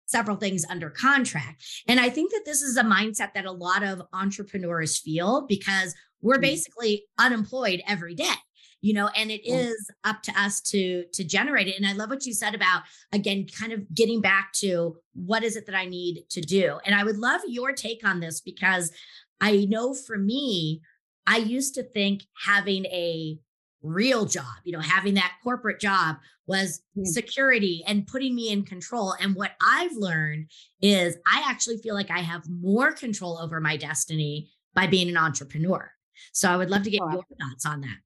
several 0.07 0.37
things 0.37 0.65
under 0.69 0.91
contract 0.91 1.65
and 1.89 1.99
i 1.99 2.09
think 2.09 2.31
that 2.31 2.43
this 2.45 2.63
is 2.63 2.77
a 2.77 2.85
mindset 2.85 3.33
that 3.35 3.47
a 3.47 3.53
lot 3.53 3.83
of 3.83 4.03
entrepreneurs 4.13 4.99
feel 4.99 5.47
because 5.47 5.95
we're 6.21 6.35
mm-hmm. 6.35 6.43
basically 6.43 7.05
unemployed 7.19 7.83
every 7.89 8.15
day 8.15 8.35
you 8.81 8.95
know 8.95 9.09
and 9.17 9.31
it 9.31 9.47
is 9.47 9.91
up 10.05 10.23
to 10.23 10.33
us 10.41 10.61
to 10.61 11.05
to 11.13 11.25
generate 11.25 11.67
it 11.67 11.77
and 11.77 11.87
i 11.87 11.93
love 11.93 12.11
what 12.11 12.27
you 12.27 12.33
said 12.33 12.55
about 12.55 12.83
again 13.13 13.47
kind 13.59 13.73
of 13.73 13.83
getting 13.95 14.21
back 14.21 14.53
to 14.53 14.97
what 15.15 15.43
is 15.43 15.57
it 15.57 15.67
that 15.67 15.75
i 15.75 15.87
need 15.87 16.25
to 16.31 16.41
do? 16.41 16.79
And 16.85 16.95
i 16.95 17.05
would 17.05 17.19
love 17.19 17.41
your 17.47 17.73
take 17.73 18.07
on 18.07 18.21
this 18.21 18.41
because 18.41 18.93
i 19.41 19.65
know 19.69 19.95
for 19.95 20.17
me 20.17 20.83
i 21.27 21.37
used 21.37 21.75
to 21.75 21.83
think 21.83 22.23
having 22.45 22.87
a 22.87 23.39
real 23.83 24.25
job 24.25 24.57
you 24.65 24.73
know 24.73 24.81
having 24.81 25.15
that 25.15 25.33
corporate 25.43 25.81
job 25.81 26.17
was 26.47 26.81
mm. 26.99 27.07
security 27.07 27.85
and 27.87 28.07
putting 28.07 28.35
me 28.35 28.51
in 28.51 28.65
control 28.65 29.15
and 29.21 29.35
what 29.35 29.53
i've 29.63 29.93
learned 29.93 30.51
is 30.81 31.17
i 31.27 31.45
actually 31.47 31.79
feel 31.79 31.95
like 31.95 32.11
i 32.11 32.21
have 32.21 32.49
more 32.49 32.93
control 32.93 33.39
over 33.39 33.61
my 33.61 33.77
destiny 33.77 34.51
by 34.75 34.87
being 34.87 35.09
an 35.09 35.17
entrepreneur. 35.17 35.91
So 36.33 36.51
i 36.51 36.57
would 36.57 36.71
love 36.71 36.83
to 36.83 36.91
get 36.91 37.01
your 37.01 37.25
thoughts 37.41 37.65
on 37.65 37.81
that 37.83 37.97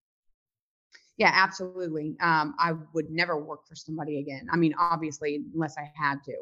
yeah, 1.21 1.33
absolutely. 1.35 2.17
Um, 2.21 2.55
I 2.59 2.73
would 2.95 3.11
never 3.11 3.39
work 3.39 3.67
for 3.69 3.75
somebody 3.77 4.21
again. 4.21 4.47
I 4.51 4.57
mean, 4.57 4.73
obviously, 4.81 5.45
unless 5.55 5.77
I 5.77 5.93
had 5.95 6.25
to. 6.25 6.35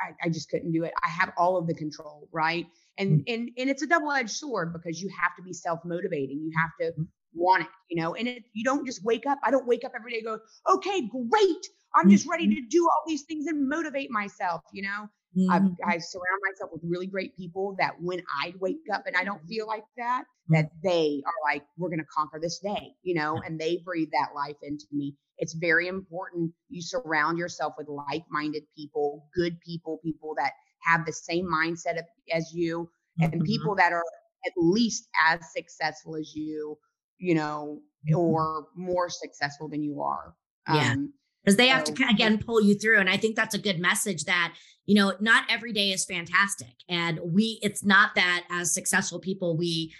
I, 0.00 0.26
I 0.26 0.28
just 0.30 0.48
couldn't 0.48 0.72
do 0.72 0.84
it. 0.84 0.94
I 1.04 1.08
have 1.08 1.32
all 1.36 1.58
of 1.58 1.66
the 1.66 1.74
control, 1.74 2.26
right? 2.32 2.66
And 2.96 3.20
mm-hmm. 3.20 3.34
and 3.34 3.50
and 3.58 3.68
it's 3.68 3.82
a 3.82 3.86
double-edged 3.86 4.30
sword 4.30 4.72
because 4.72 5.02
you 5.02 5.10
have 5.20 5.36
to 5.36 5.42
be 5.42 5.52
self-motivating. 5.52 6.38
You 6.38 6.52
have 6.56 6.70
to 6.80 6.92
mm-hmm. 6.98 7.02
want 7.34 7.64
it, 7.64 7.68
you 7.90 8.00
know. 8.00 8.14
And 8.14 8.26
it, 8.28 8.44
you 8.54 8.64
don't 8.64 8.86
just 8.86 9.04
wake 9.04 9.26
up. 9.26 9.38
I 9.44 9.50
don't 9.50 9.66
wake 9.66 9.84
up 9.84 9.92
every 9.94 10.12
day 10.12 10.22
go, 10.22 10.38
okay, 10.66 11.06
great. 11.08 11.66
I'm 11.94 12.08
just 12.08 12.26
ready 12.26 12.48
to 12.48 12.62
do 12.70 12.84
all 12.84 13.02
these 13.06 13.24
things 13.24 13.46
and 13.46 13.68
motivate 13.68 14.10
myself, 14.10 14.62
you 14.72 14.82
know? 14.82 15.08
Mm-hmm. 15.38 15.88
I 15.88 15.98
surround 15.98 16.40
myself 16.50 16.70
with 16.72 16.82
really 16.84 17.06
great 17.06 17.36
people 17.36 17.76
that 17.78 17.92
when 18.00 18.22
I 18.42 18.54
wake 18.60 18.76
up 18.92 19.04
and 19.06 19.16
I 19.16 19.24
don't 19.24 19.44
feel 19.46 19.66
like 19.66 19.84
that, 19.96 20.24
that 20.48 20.66
mm-hmm. 20.66 20.88
they 20.88 21.22
are 21.26 21.52
like, 21.52 21.62
we're 21.76 21.88
going 21.88 22.00
to 22.00 22.06
conquer 22.06 22.38
this 22.40 22.58
day, 22.58 22.92
you 23.02 23.14
know, 23.14 23.40
and 23.44 23.58
they 23.58 23.80
breathe 23.84 24.10
that 24.12 24.34
life 24.34 24.56
into 24.62 24.86
me. 24.92 25.14
It's 25.38 25.54
very 25.54 25.86
important 25.86 26.52
you 26.68 26.82
surround 26.82 27.38
yourself 27.38 27.74
with 27.78 27.88
like 27.88 28.24
minded 28.30 28.64
people, 28.76 29.28
good 29.34 29.60
people, 29.60 30.00
people 30.04 30.34
that 30.36 30.52
have 30.82 31.06
the 31.06 31.12
same 31.12 31.46
mindset 31.46 32.00
as 32.32 32.52
you, 32.52 32.88
and 33.20 33.32
mm-hmm. 33.32 33.42
people 33.42 33.74
that 33.76 33.92
are 33.92 34.04
at 34.46 34.52
least 34.56 35.08
as 35.28 35.40
successful 35.52 36.16
as 36.16 36.34
you, 36.34 36.78
you 37.18 37.34
know, 37.34 37.80
mm-hmm. 38.08 38.18
or 38.18 38.66
more 38.76 39.08
successful 39.08 39.68
than 39.68 39.82
you 39.82 40.00
are. 40.02 40.34
Yeah. 40.68 40.92
Um, 40.92 41.12
because 41.48 41.56
they 41.56 41.68
have 41.68 41.84
to 41.84 42.04
oh, 42.04 42.10
again 42.10 42.38
pull 42.38 42.60
you 42.60 42.74
through 42.74 42.98
and 42.98 43.08
i 43.08 43.16
think 43.16 43.34
that's 43.34 43.54
a 43.54 43.58
good 43.58 43.78
message 43.78 44.24
that 44.24 44.54
you 44.86 44.94
know 44.94 45.14
not 45.20 45.44
every 45.48 45.72
day 45.72 45.90
is 45.90 46.04
fantastic 46.04 46.74
and 46.88 47.18
we 47.22 47.58
it's 47.62 47.82
not 47.82 48.14
that 48.14 48.44
as 48.50 48.72
successful 48.74 49.18
people 49.18 49.56
we 49.56 49.92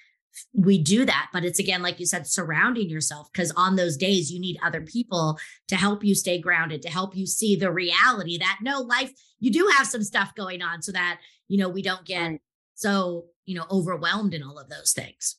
we 0.53 0.77
do 0.79 1.05
that 1.05 1.29
but 1.33 1.45
it's 1.45 1.59
again 1.59 1.83
like 1.83 1.99
you 1.99 2.07
said 2.07 2.27
surrounding 2.27 2.89
yourself 2.89 3.29
because 3.33 3.51
on 3.57 3.77
those 3.77 3.97
days 3.97 4.31
you 4.31 4.39
need 4.39 4.59
other 4.63 4.83
people 4.83 5.39
to 5.67 5.75
help 5.75 6.05
you 6.05 6.15
stay 6.15 6.39
grounded 6.39 6.83
to 6.83 6.91
help 6.91 7.17
you 7.17 7.27
see 7.27 7.57
the 7.57 7.73
reality 7.73 8.39
that 8.39 8.59
no 8.63 8.81
life 8.81 9.13
you 9.41 9.51
do 9.51 9.69
have 9.77 9.87
some 9.87 10.03
stuff 10.03 10.35
going 10.35 10.63
on 10.63 10.83
so 10.83 10.93
that 10.93 11.19
you 11.49 11.59
know 11.59 11.69
we 11.69 11.83
don't 11.83 12.05
get 12.05 12.39
so 12.75 13.25
you 13.47 13.55
know 13.57 13.65
overwhelmed 13.71 14.35
in 14.35 14.43
all 14.43 14.59
of 14.59 14.69
those 14.69 14.93
things. 14.93 15.37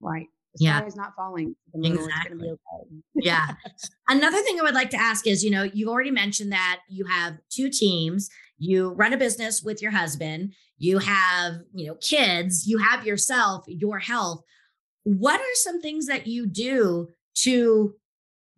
Right 0.00 0.28
the 0.58 0.64
yeah. 0.64 0.84
is 0.84 0.96
not 0.96 1.14
falling. 1.16 1.54
Exactly. 1.74 2.48
Okay. 2.48 3.02
yeah. 3.14 3.46
Another 4.08 4.40
thing 4.42 4.58
I 4.58 4.62
would 4.62 4.74
like 4.74 4.90
to 4.90 5.00
ask 5.00 5.26
is, 5.26 5.44
you 5.44 5.50
know, 5.50 5.62
you've 5.62 5.88
already 5.88 6.10
mentioned 6.10 6.52
that 6.52 6.80
you 6.88 7.04
have 7.06 7.38
two 7.50 7.70
teams. 7.70 8.28
You 8.58 8.92
run 8.92 9.12
a 9.12 9.16
business 9.16 9.62
with 9.62 9.80
your 9.80 9.92
husband. 9.92 10.54
You 10.78 10.98
have, 10.98 11.54
you 11.74 11.86
know, 11.86 11.94
kids. 11.96 12.66
You 12.66 12.78
have 12.78 13.06
yourself, 13.06 13.64
your 13.66 13.98
health. 13.98 14.42
What 15.04 15.40
are 15.40 15.54
some 15.54 15.80
things 15.80 16.06
that 16.06 16.26
you 16.26 16.46
do 16.46 17.08
to 17.42 17.94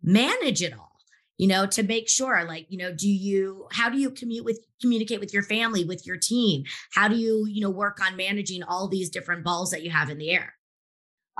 manage 0.01 0.61
it 0.61 0.73
all? 0.73 0.89
You 1.37 1.47
know, 1.47 1.65
to 1.65 1.81
make 1.81 2.07
sure, 2.07 2.43
like, 2.47 2.67
you 2.69 2.77
know, 2.77 2.93
do 2.93 3.09
you, 3.09 3.67
how 3.71 3.89
do 3.89 3.97
you 3.97 4.11
commute 4.11 4.45
with, 4.45 4.59
communicate 4.79 5.19
with 5.19 5.33
your 5.33 5.41
family, 5.41 5.83
with 5.83 6.05
your 6.05 6.17
team? 6.17 6.63
How 6.93 7.07
do 7.07 7.15
you, 7.15 7.47
you 7.47 7.61
know, 7.61 7.69
work 7.71 7.99
on 7.99 8.15
managing 8.15 8.61
all 8.61 8.87
these 8.87 9.09
different 9.09 9.43
balls 9.43 9.71
that 9.71 9.81
you 9.81 9.89
have 9.89 10.11
in 10.11 10.19
the 10.19 10.29
air? 10.29 10.53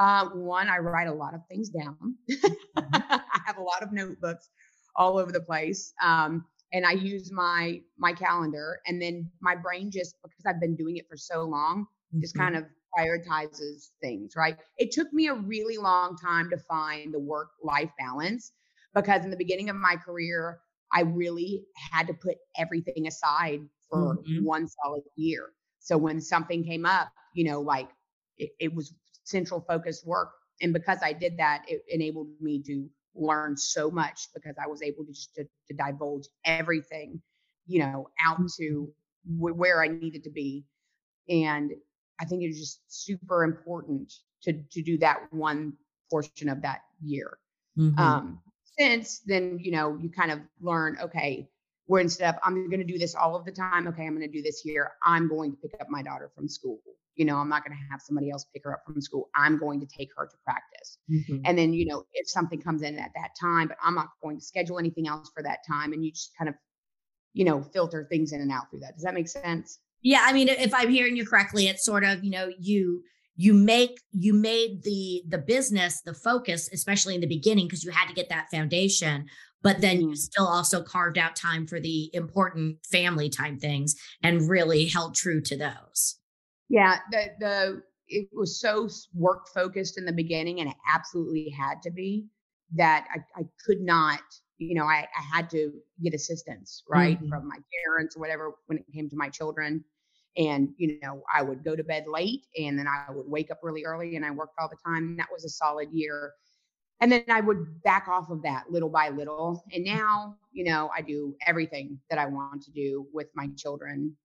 Uh, 0.01 0.29
one, 0.29 0.67
I 0.67 0.79
write 0.79 1.08
a 1.08 1.13
lot 1.13 1.36
of 1.36 1.41
things 1.48 1.70
down. 1.70 2.15
I 2.75 3.22
have 3.46 3.58
a 3.60 3.62
lot 3.62 3.84
of 3.84 3.91
notebooks 3.91 4.50
all 4.96 5.20
over 5.20 5.31
the 5.31 5.41
place. 5.41 5.93
Um, 6.01 6.43
and 6.74 6.88
I 6.88 6.93
use 6.93 7.31
my 7.31 7.81
my 8.00 8.12
calendar 8.12 8.79
and 8.88 9.00
then 9.00 9.29
my 9.41 9.55
brain 9.55 9.91
just 9.91 10.15
because 10.24 10.43
I've 10.48 10.60
been 10.60 10.75
doing 10.75 10.98
it 10.98 11.05
for 11.08 11.17
so 11.17 11.43
long, 11.43 11.84
mm-hmm. 11.84 12.20
just 12.20 12.36
kind 12.36 12.55
of 12.55 12.65
prioritizes 12.98 13.89
things, 14.01 14.34
right? 14.36 14.58
It 14.79 14.91
took 14.91 15.13
me 15.13 15.27
a 15.27 15.36
really 15.36 15.77
long 15.77 16.17
time 16.17 16.50
to 16.50 16.58
find 16.58 17.13
the 17.13 17.20
work 17.20 17.50
life 17.63 17.91
balance 18.00 18.53
because 18.96 19.24
in 19.24 19.29
the 19.29 19.38
beginning 19.38 19.70
of 19.70 19.75
my 19.75 19.98
career, 19.98 20.62
I 20.91 21.01
really 21.01 21.63
had 21.91 22.08
to 22.08 22.15
put 22.15 22.38
everything 22.58 23.05
aside 23.05 23.62
for 23.88 24.17
mm-hmm. 24.17 24.43
one 24.43 24.67
solid 24.67 25.03
year. 25.15 25.50
So 25.77 25.96
when 25.96 26.20
something 26.20 26.63
came 26.63 26.88
up, 26.88 27.10
you 27.36 27.43
know, 27.43 27.62
like 27.62 27.89
it, 28.38 28.51
it 28.59 28.73
was 28.73 28.93
central 29.23 29.61
focused 29.61 30.05
work. 30.05 30.31
And 30.61 30.73
because 30.73 31.00
I 31.03 31.13
did 31.13 31.38
that, 31.38 31.63
it 31.67 31.81
enabled 31.89 32.27
me 32.39 32.61
to 32.63 32.88
learn 33.15 33.57
so 33.57 33.89
much 33.89 34.29
because 34.33 34.55
I 34.63 34.67
was 34.67 34.81
able 34.81 35.05
to 35.05 35.11
just 35.11 35.33
to, 35.35 35.43
to 35.43 35.73
divulge 35.73 36.27
everything, 36.45 37.21
you 37.65 37.79
know, 37.79 38.09
out 38.23 38.39
to 38.57 38.89
w- 39.38 39.55
where 39.55 39.83
I 39.83 39.88
needed 39.88 40.23
to 40.25 40.29
be. 40.29 40.65
And 41.29 41.71
I 42.19 42.25
think 42.25 42.43
it 42.43 42.47
was 42.47 42.59
just 42.59 42.81
super 42.88 43.43
important 43.43 44.13
to 44.43 44.53
to 44.53 44.81
do 44.81 44.97
that 45.00 45.21
one 45.31 45.73
portion 46.09 46.50
of 46.50 46.61
that 46.61 46.81
year. 47.03 47.38
Mm-hmm. 47.77 48.00
Um, 48.00 48.39
since 48.77 49.21
then, 49.25 49.59
you 49.59 49.71
know, 49.71 49.97
you 50.00 50.09
kind 50.09 50.31
of 50.31 50.39
learn, 50.61 50.97
okay, 51.01 51.47
where 51.85 52.01
instead 52.01 52.33
of 52.33 52.39
I'm 52.43 52.69
going 52.69 52.85
to 52.85 52.93
do 52.93 52.97
this 52.97 53.15
all 53.15 53.35
of 53.35 53.45
the 53.45 53.51
time, 53.51 53.88
okay, 53.88 54.05
I'm 54.05 54.15
going 54.15 54.27
to 54.27 54.31
do 54.31 54.41
this 54.41 54.61
here. 54.61 54.91
I'm 55.05 55.27
going 55.27 55.51
to 55.51 55.57
pick 55.57 55.79
up 55.79 55.89
my 55.89 56.01
daughter 56.01 56.31
from 56.35 56.47
school 56.47 56.79
you 57.15 57.25
know, 57.25 57.38
I'm 57.38 57.50
not 57.50 57.65
going 57.65 57.77
to 57.77 57.91
have 57.91 58.01
somebody 58.01 58.30
else 58.30 58.46
pick 58.53 58.63
her 58.63 58.74
up 58.74 58.84
from 58.86 59.01
school. 59.01 59.30
I'm 59.36 59.58
going 59.58 59.80
to 59.82 59.86
take 59.86 60.10
her 60.18 60.25
to 60.25 60.38
practice. 60.44 60.98
Mm-hmm. 61.10 61.41
And 61.46 61.58
then, 61.58 61.74
you 61.74 61.86
know, 61.86 62.06
if 62.13 62.30
something 62.30 62.62
comes 62.62 62.82
in 62.82 62.98
at 62.98 63.12
that 63.15 63.32
time, 63.39 63.68
but 63.68 63.77
I'm 63.84 63.96
not 63.96 64.10
going 64.24 64.38
to 64.38 64.44
schedule 64.44 64.80
anything 64.80 65.08
else 65.08 65.30
for 65.34 65.44
that 65.44 65.60
time. 65.68 65.94
And 65.94 66.06
you 66.06 66.12
just 66.12 66.32
kind 66.38 66.50
of, 66.50 66.56
you 67.34 67.46
know, 67.46 67.62
filter 67.62 68.08
things 68.10 68.32
in 68.32 68.41
and 68.41 68.51
out 68.51 68.70
through 68.70 68.80
that. 68.80 68.96
Does 68.96 69.03
that 69.03 69.13
make 69.13 69.27
sense? 69.27 69.80
Yeah. 70.01 70.24
I 70.25 70.34
mean, 70.34 70.48
if 70.48 70.74
I'm 70.74 70.89
hearing 70.89 71.15
you 71.15 71.25
correctly, 71.25 71.68
it's 71.68 71.86
sort 71.86 72.03
of, 72.03 72.24
you 72.24 72.32
know, 72.32 72.50
you, 72.58 73.03
you 73.36 73.53
make 73.53 74.00
you 74.12 74.34
made 74.34 74.84
the 74.84 75.24
the 75.27 75.38
business 75.38 76.01
the 76.01 76.13
focus 76.13 76.70
especially 76.74 77.15
in 77.15 77.22
the 77.22 77.27
beginning 77.27 77.65
because 77.65 77.84
you 77.84 77.89
had 77.89 78.08
to 78.08 78.13
get 78.13 78.30
that 78.30 78.48
foundation 78.51 79.25
but 79.63 79.80
then 79.80 80.01
you 80.01 80.08
mm-hmm. 80.08 80.15
still 80.15 80.48
also 80.48 80.84
carved 80.84 81.18
out 81.18 81.36
time 81.36 81.65
for 81.65 81.80
the 81.80 82.10
important 82.13 82.77
family 82.91 83.30
time 83.30 83.58
things 83.58 83.96
and 84.22 84.50
really 84.50 84.86
held 84.86 85.15
true 85.15 85.41
to 85.41 85.58
those 85.58 86.18
yeah, 86.71 86.99
the 87.11 87.25
the 87.39 87.83
it 88.07 88.27
was 88.31 88.59
so 88.59 88.87
work 89.13 89.47
focused 89.53 89.97
in 89.97 90.05
the 90.05 90.13
beginning, 90.13 90.61
and 90.61 90.69
it 90.69 90.75
absolutely 90.89 91.49
had 91.49 91.81
to 91.83 91.91
be 91.91 92.27
that 92.75 93.05
I, 93.13 93.41
I 93.41 93.43
could 93.65 93.81
not, 93.81 94.21
you 94.57 94.75
know, 94.75 94.85
I, 94.85 95.05
I 95.17 95.35
had 95.35 95.49
to 95.49 95.73
get 96.01 96.13
assistance, 96.13 96.83
right, 96.89 97.17
mm-hmm. 97.17 97.27
from 97.27 97.47
my 97.47 97.57
parents 97.85 98.15
or 98.15 98.21
whatever 98.21 98.53
when 98.67 98.77
it 98.77 98.85
came 98.93 99.09
to 99.09 99.17
my 99.17 99.27
children. 99.29 99.83
And, 100.37 100.69
you 100.77 100.97
know, 101.03 101.21
I 101.33 101.41
would 101.41 101.61
go 101.61 101.75
to 101.75 101.83
bed 101.83 102.05
late 102.07 102.45
and 102.57 102.79
then 102.79 102.87
I 102.87 103.11
would 103.11 103.27
wake 103.27 103.51
up 103.51 103.59
really 103.63 103.83
early 103.83 104.15
and 104.15 104.25
I 104.25 104.31
worked 104.31 104.53
all 104.57 104.69
the 104.69 104.77
time. 104.85 105.17
That 105.17 105.27
was 105.29 105.43
a 105.43 105.49
solid 105.49 105.89
year. 105.91 106.31
And 107.01 107.11
then 107.11 107.25
I 107.29 107.41
would 107.41 107.83
back 107.83 108.07
off 108.07 108.29
of 108.29 108.41
that 108.43 108.71
little 108.71 108.87
by 108.87 109.09
little. 109.09 109.61
And 109.73 109.83
now, 109.83 110.37
you 110.53 110.63
know, 110.63 110.89
I 110.95 111.01
do 111.01 111.35
everything 111.45 111.99
that 112.09 112.17
I 112.17 112.27
want 112.27 112.61
to 112.63 112.71
do 112.71 113.07
with 113.11 113.27
my 113.35 113.49
children 113.57 114.15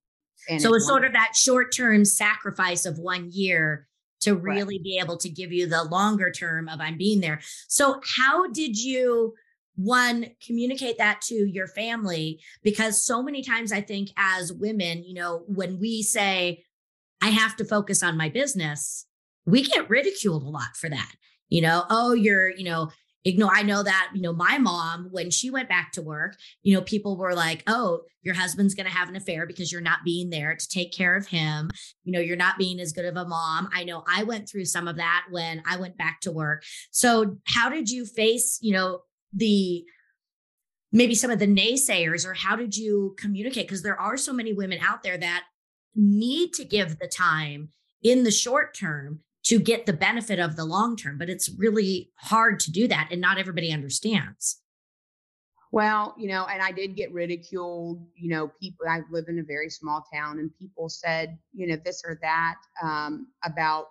and 0.49 0.61
so 0.61 0.75
it's 0.75 0.87
sort 0.87 1.05
of 1.05 1.13
that 1.13 1.35
short 1.35 1.75
term 1.75 2.05
sacrifice 2.05 2.87
of 2.87 2.99
one 2.99 3.31
year 3.31 3.87
to 4.21 4.35
really 4.35 4.79
right. 4.79 4.85
be 4.85 4.99
able 4.99 5.17
to 5.19 5.29
give 5.29 5.53
you 5.53 5.67
the 5.67 5.85
longer 5.85 6.31
term 6.31 6.69
of 6.69 6.81
I'm 6.81 6.97
being 6.97 7.21
there. 7.21 7.41
So, 7.69 8.01
how 8.17 8.49
did 8.51 8.79
you? 8.79 9.35
one 9.79 10.25
communicate 10.45 10.97
that 10.97 11.21
to 11.21 11.35
your 11.35 11.67
family 11.67 12.41
because 12.63 13.05
so 13.05 13.23
many 13.23 13.43
times 13.43 13.73
i 13.73 13.81
think 13.83 14.09
as 14.17 14.51
women 14.51 15.05
you 15.05 15.13
know 15.13 15.45
when 15.49 15.79
we 15.79 16.03
say 16.03 16.65
i 17.21 17.29
have 17.29 17.55
to 17.55 17.63
focus 17.63 18.03
on 18.03 18.17
my 18.17 18.31
business 18.31 19.05
we 19.45 19.63
get 19.63 19.89
ridiculed 19.91 20.43
a 20.43 20.49
lot 20.49 20.75
for 20.75 20.89
that 20.89 21.13
you 21.51 21.61
know 21.61 21.85
oh 21.91 22.15
you're 22.15 22.49
you 22.49 22.65
know 22.65 22.91
i 23.53 23.63
know 23.63 23.83
that 23.83 24.11
you 24.15 24.23
know 24.23 24.33
my 24.33 24.59
mom 24.59 25.09
when 25.11 25.31
she 25.31 25.51
went 25.51 25.69
back 25.69 25.93
to 25.93 26.03
work 26.03 26.37
you 26.63 26.75
know 26.75 26.83
people 26.83 27.17
were 27.17 27.35
like 27.35 27.63
oh 27.67 28.03
your 28.27 28.35
husband's 28.35 28.75
going 28.75 28.87
to 28.87 28.93
have 28.93 29.09
an 29.09 29.15
affair 29.15 29.47
because 29.47 29.71
you're 29.71 29.81
not 29.81 30.01
being 30.05 30.31
there 30.31 30.57
to 30.57 30.69
take 30.69 30.93
care 30.93 31.15
of 31.17 31.29
him. 31.29 31.71
You 32.03 32.13
know 32.13 32.19
you're 32.19 32.37
not 32.37 32.59
being 32.59 32.81
as 32.81 32.93
good 32.93 33.05
of 33.05 33.17
a 33.17 33.25
mom. 33.25 33.69
I 33.73 33.85
know 33.85 34.03
i 34.09 34.25
went 34.25 34.49
through 34.49 34.65
some 34.65 34.89
of 34.89 34.97
that 34.97 35.27
when 35.31 35.63
i 35.65 35.77
went 35.77 35.97
back 35.97 36.21
to 36.23 36.33
work. 36.33 36.65
So 36.91 37.37
how 37.47 37.71
did 37.71 37.89
you 37.89 38.05
face 38.05 38.59
you 38.61 38.73
know 38.73 39.03
the 39.33 39.85
maybe 40.93 41.15
some 41.15 41.31
of 41.31 41.39
the 41.39 41.47
naysayers 41.47 42.27
or 42.27 42.35
how 42.35 42.57
did 42.57 42.77
you 42.77 43.15
communicate? 43.19 43.69
Because 43.69 43.83
there 43.83 44.01
are 44.01 44.17
so 44.17 44.33
many 44.33 44.53
women 44.53 44.81
out 44.83 45.05
there 45.05 45.19
that 45.19 45.45
need 45.95 46.53
to 46.55 46.65
give 46.65 46.99
the 46.99 47.07
time 47.09 47.69
in 48.03 48.25
the 48.25 48.31
short 48.31 48.77
term 48.77 49.21
to 49.47 49.59
get 49.59 49.87
the 49.87 49.93
benefit 49.93 50.39
of 50.39 50.57
the 50.57 50.65
long 50.65 50.97
term 50.97 51.19
but 51.19 51.29
it's 51.29 51.51
really 51.59 52.11
hard 52.17 52.61
to 52.61 52.71
do 52.71 52.87
that 52.89 53.09
and 53.11 53.21
not 53.21 53.39
everybody 53.39 53.73
understands. 53.73 54.61
Well 55.73 56.15
you 56.17 56.29
know 56.29 56.47
and 56.47 56.63
i 56.63 56.71
did 56.71 56.97
get 56.97 57.13
ridiculed 57.13 58.07
you 58.15 58.31
know 58.31 58.51
people 58.61 58.87
i 58.89 59.01
live 59.11 59.27
in 59.29 59.41
a 59.41 59.43
very 59.43 59.69
small 59.69 60.05
town 60.15 60.39
and 60.39 60.51
people 60.59 60.89
said 60.89 61.37
you 61.53 61.67
know 61.67 61.77
this 61.85 62.03
or 62.07 62.19
that 62.23 62.55
um, 62.83 63.27
about 63.45 63.87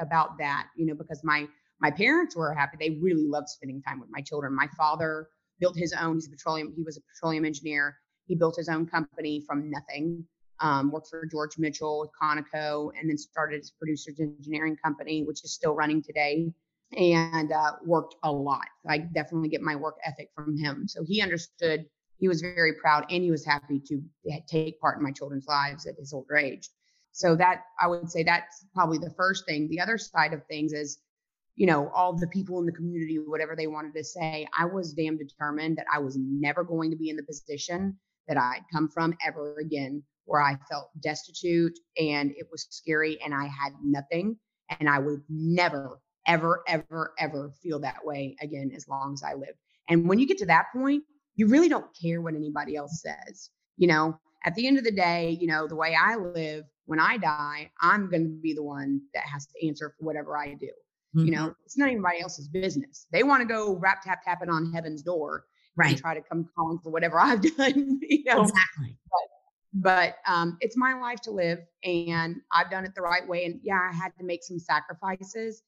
about 0.00 0.38
that 0.38 0.68
you 0.76 0.86
know 0.86 0.94
because 0.94 1.22
my 1.24 1.46
my 1.80 1.90
parents 1.90 2.36
were 2.36 2.52
happy. 2.54 2.76
They 2.78 2.98
really 3.00 3.26
loved 3.26 3.48
spending 3.48 3.82
time 3.82 4.00
with 4.00 4.08
my 4.10 4.20
children. 4.20 4.54
My 4.54 4.68
father 4.76 5.28
built 5.60 5.76
his 5.76 5.92
own 5.92 6.16
he's 6.16 6.26
a 6.26 6.30
petroleum 6.30 6.72
he 6.76 6.82
was 6.82 6.96
a 6.96 7.00
petroleum 7.12 7.44
engineer. 7.44 7.98
He 8.26 8.34
built 8.34 8.56
his 8.56 8.68
own 8.68 8.86
company 8.86 9.42
from 9.46 9.70
nothing 9.70 10.24
um, 10.60 10.90
worked 10.90 11.08
for 11.08 11.24
George 11.26 11.58
Mitchell 11.58 12.00
with 12.00 12.10
Conoco, 12.20 12.90
and 12.98 13.08
then 13.08 13.18
started 13.18 13.58
his 13.58 13.70
producers 13.70 14.18
engineering 14.20 14.76
company, 14.82 15.24
which 15.24 15.44
is 15.44 15.52
still 15.52 15.74
running 15.74 16.02
today, 16.02 16.52
and 16.96 17.52
uh, 17.52 17.72
worked 17.84 18.16
a 18.24 18.32
lot. 18.32 18.66
I 18.86 18.98
definitely 18.98 19.48
get 19.48 19.62
my 19.62 19.76
work 19.76 19.96
ethic 20.04 20.30
from 20.34 20.56
him. 20.56 20.86
So 20.88 21.04
he 21.04 21.20
understood. 21.22 21.86
He 22.18 22.28
was 22.28 22.40
very 22.40 22.72
proud, 22.74 23.04
and 23.10 23.22
he 23.22 23.30
was 23.30 23.44
happy 23.44 23.80
to 23.86 24.02
take 24.48 24.80
part 24.80 24.98
in 24.98 25.04
my 25.04 25.12
children's 25.12 25.46
lives 25.46 25.86
at 25.86 25.96
his 25.96 26.12
older 26.12 26.36
age. 26.36 26.68
So 27.12 27.36
that 27.36 27.62
I 27.80 27.86
would 27.86 28.10
say 28.10 28.22
that's 28.22 28.64
probably 28.74 28.98
the 28.98 29.14
first 29.16 29.46
thing. 29.46 29.68
The 29.68 29.80
other 29.80 29.98
side 29.98 30.32
of 30.32 30.44
things 30.46 30.72
is, 30.72 30.98
you 31.56 31.66
know, 31.66 31.90
all 31.94 32.12
the 32.12 32.28
people 32.28 32.58
in 32.60 32.66
the 32.66 32.72
community, 32.72 33.16
whatever 33.16 33.56
they 33.56 33.66
wanted 33.66 33.94
to 33.94 34.04
say, 34.04 34.46
I 34.56 34.64
was 34.64 34.92
damn 34.92 35.16
determined 35.16 35.78
that 35.78 35.86
I 35.92 35.98
was 35.98 36.16
never 36.16 36.64
going 36.64 36.90
to 36.90 36.96
be 36.96 37.10
in 37.10 37.16
the 37.16 37.22
position 37.22 37.98
that 38.28 38.36
I'd 38.36 38.62
come 38.72 38.88
from 38.88 39.16
ever 39.26 39.56
again, 39.58 40.02
where 40.28 40.42
I 40.42 40.56
felt 40.70 40.90
destitute 41.00 41.78
and 41.98 42.30
it 42.32 42.46
was 42.52 42.66
scary 42.70 43.18
and 43.24 43.34
I 43.34 43.44
had 43.44 43.72
nothing. 43.82 44.36
And 44.78 44.88
I 44.88 44.98
would 44.98 45.22
never, 45.30 46.00
ever, 46.26 46.62
ever, 46.68 47.14
ever 47.18 47.50
feel 47.62 47.80
that 47.80 48.04
way 48.04 48.36
again 48.42 48.70
as 48.76 48.86
long 48.86 49.14
as 49.14 49.22
I 49.22 49.32
live. 49.32 49.54
And 49.88 50.06
when 50.06 50.18
you 50.18 50.26
get 50.26 50.38
to 50.38 50.46
that 50.46 50.66
point, 50.74 51.02
you 51.34 51.46
really 51.46 51.70
don't 51.70 51.86
care 52.00 52.20
what 52.20 52.34
anybody 52.34 52.76
else 52.76 53.02
says. 53.02 53.48
You 53.78 53.88
know, 53.88 54.18
at 54.44 54.54
the 54.54 54.66
end 54.66 54.76
of 54.76 54.84
the 54.84 54.90
day, 54.92 55.38
you 55.40 55.46
know, 55.46 55.66
the 55.66 55.76
way 55.76 55.96
I 55.98 56.16
live, 56.16 56.64
when 56.84 57.00
I 57.00 57.16
die, 57.16 57.70
I'm 57.80 58.10
going 58.10 58.24
to 58.24 58.40
be 58.42 58.52
the 58.52 58.62
one 58.62 59.00
that 59.14 59.24
has 59.24 59.46
to 59.46 59.66
answer 59.66 59.94
for 59.98 60.04
whatever 60.04 60.36
I 60.36 60.54
do. 60.54 60.66
Mm-hmm. 61.16 61.24
You 61.24 61.30
know, 61.30 61.54
it's 61.64 61.78
not 61.78 61.88
anybody 61.88 62.20
else's 62.20 62.48
business. 62.48 63.06
They 63.12 63.22
want 63.22 63.40
to 63.40 63.48
go 63.48 63.74
rap 63.76 64.02
tap 64.02 64.22
tapping 64.22 64.50
on 64.50 64.72
heaven's 64.72 65.02
door 65.02 65.44
right. 65.76 65.92
and 65.92 65.98
try 65.98 66.14
to 66.14 66.20
come 66.20 66.46
calling 66.54 66.78
for 66.82 66.90
whatever 66.90 67.18
I've 67.20 67.40
done. 67.40 68.00
You 68.02 68.24
know? 68.24 68.42
Exactly. 68.42 68.98
But, 69.10 69.37
but 69.72 70.16
um, 70.26 70.56
it's 70.60 70.76
my 70.76 70.94
life 70.94 71.20
to 71.22 71.30
live, 71.30 71.60
and 71.84 72.36
I've 72.52 72.70
done 72.70 72.84
it 72.84 72.94
the 72.94 73.02
right 73.02 73.26
way. 73.26 73.44
And 73.44 73.60
yeah, 73.62 73.88
I 73.90 73.94
had 73.94 74.12
to 74.18 74.24
make 74.24 74.42
some 74.42 74.58
sacrifices, 74.58 75.62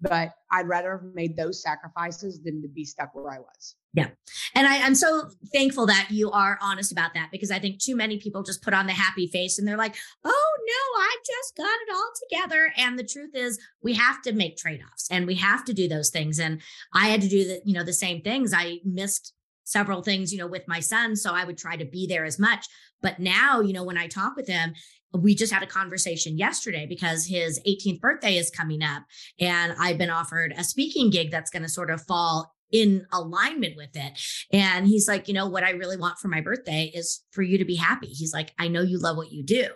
but 0.00 0.34
I'd 0.50 0.68
rather 0.68 0.92
have 0.92 1.14
made 1.14 1.36
those 1.36 1.62
sacrifices 1.62 2.42
than 2.42 2.60
to 2.62 2.68
be 2.68 2.84
stuck 2.84 3.14
where 3.14 3.30
I 3.30 3.38
was. 3.38 3.76
Yeah. 3.94 4.08
And 4.54 4.66
I, 4.66 4.76
am 4.76 4.94
so 4.94 5.28
thankful 5.52 5.86
that 5.86 6.08
you 6.10 6.30
are 6.30 6.58
honest 6.62 6.92
about 6.92 7.12
that 7.14 7.28
because 7.30 7.50
I 7.50 7.58
think 7.58 7.78
too 7.78 7.94
many 7.94 8.18
people 8.18 8.42
just 8.42 8.62
put 8.62 8.74
on 8.74 8.86
the 8.86 8.92
happy 8.92 9.26
face 9.26 9.58
and 9.58 9.68
they're 9.68 9.76
like, 9.76 9.94
oh 10.24 10.52
no, 10.58 11.00
I 11.00 11.16
just 11.24 11.56
got 11.56 11.64
it 11.66 11.94
all 11.94 12.10
together. 12.28 12.72
And 12.78 12.98
the 12.98 13.04
truth 13.04 13.34
is 13.34 13.60
we 13.82 13.94
have 13.94 14.22
to 14.22 14.32
make 14.32 14.56
trade-offs 14.56 15.08
and 15.10 15.26
we 15.26 15.34
have 15.36 15.64
to 15.66 15.74
do 15.74 15.88
those 15.88 16.10
things. 16.10 16.40
And 16.40 16.62
I 16.94 17.08
had 17.08 17.20
to 17.20 17.28
do 17.28 17.44
the, 17.44 17.60
you 17.64 17.74
know, 17.74 17.84
the 17.84 17.92
same 17.92 18.22
things. 18.22 18.52
I 18.54 18.80
missed 18.84 19.34
several 19.72 20.02
things, 20.02 20.32
you 20.32 20.38
know, 20.38 20.46
with 20.46 20.68
my 20.68 20.80
son. 20.80 21.16
So 21.16 21.32
I 21.34 21.44
would 21.44 21.58
try 21.58 21.76
to 21.76 21.84
be 21.84 22.06
there 22.06 22.24
as 22.24 22.38
much. 22.38 22.66
But 23.00 23.18
now, 23.18 23.60
you 23.60 23.72
know, 23.72 23.84
when 23.84 23.98
I 23.98 24.06
talk 24.06 24.36
with 24.36 24.46
him, 24.46 24.74
we 25.12 25.34
just 25.34 25.52
had 25.52 25.62
a 25.62 25.66
conversation 25.66 26.38
yesterday 26.38 26.86
because 26.86 27.26
his 27.26 27.60
18th 27.66 28.00
birthday 28.00 28.36
is 28.36 28.50
coming 28.50 28.82
up 28.82 29.02
and 29.38 29.74
I've 29.78 29.98
been 29.98 30.10
offered 30.10 30.54
a 30.56 30.64
speaking 30.64 31.10
gig 31.10 31.30
that's 31.30 31.50
going 31.50 31.64
to 31.64 31.68
sort 31.68 31.90
of 31.90 32.02
fall 32.02 32.52
in 32.70 33.06
alignment 33.12 33.76
with 33.76 33.94
it. 33.94 34.18
And 34.52 34.86
he's 34.86 35.06
like, 35.06 35.28
you 35.28 35.34
know, 35.34 35.46
what 35.46 35.64
I 35.64 35.70
really 35.70 35.98
want 35.98 36.18
for 36.18 36.28
my 36.28 36.40
birthday 36.40 36.90
is 36.94 37.22
for 37.30 37.42
you 37.42 37.58
to 37.58 37.64
be 37.66 37.76
happy. 37.76 38.06
He's 38.06 38.32
like, 38.32 38.52
I 38.58 38.68
know 38.68 38.80
you 38.80 38.98
love 38.98 39.18
what 39.18 39.32
you 39.32 39.44
do. 39.44 39.66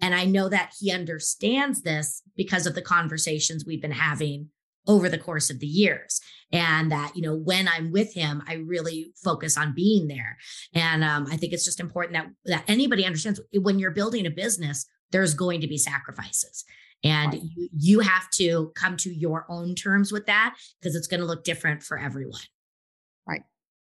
And 0.00 0.14
I 0.14 0.24
know 0.24 0.48
that 0.48 0.72
he 0.78 0.92
understands 0.92 1.82
this 1.82 2.22
because 2.36 2.66
of 2.66 2.74
the 2.74 2.82
conversations 2.82 3.64
we've 3.64 3.82
been 3.82 3.90
having 3.90 4.50
over 4.86 5.08
the 5.08 5.18
course 5.18 5.50
of 5.50 5.60
the 5.60 5.66
years 5.66 6.20
and 6.52 6.92
that 6.92 7.12
you 7.14 7.22
know 7.22 7.34
when 7.34 7.68
i'm 7.68 7.90
with 7.90 8.12
him 8.14 8.42
i 8.46 8.54
really 8.54 9.12
focus 9.22 9.56
on 9.56 9.74
being 9.74 10.08
there. 10.08 10.36
And 10.74 11.02
um, 11.02 11.26
i 11.30 11.36
think 11.36 11.52
it's 11.52 11.64
just 11.64 11.80
important 11.80 12.14
that 12.14 12.28
that 12.46 12.64
anybody 12.68 13.04
understands 13.04 13.40
when 13.54 13.78
you're 13.78 13.90
building 13.90 14.26
a 14.26 14.30
business 14.30 14.86
there's 15.10 15.34
going 15.34 15.60
to 15.60 15.68
be 15.68 15.78
sacrifices. 15.78 16.64
And 17.04 17.34
right. 17.34 17.42
you, 17.42 17.68
you 17.78 18.00
have 18.00 18.28
to 18.30 18.72
come 18.74 18.96
to 18.96 19.14
your 19.14 19.46
own 19.48 19.76
terms 19.76 20.10
with 20.10 20.26
that 20.26 20.56
because 20.80 20.96
it's 20.96 21.06
going 21.06 21.20
to 21.20 21.26
look 21.26 21.44
different 21.44 21.82
for 21.84 21.98
everyone. 21.98 22.40
Right. 23.26 23.42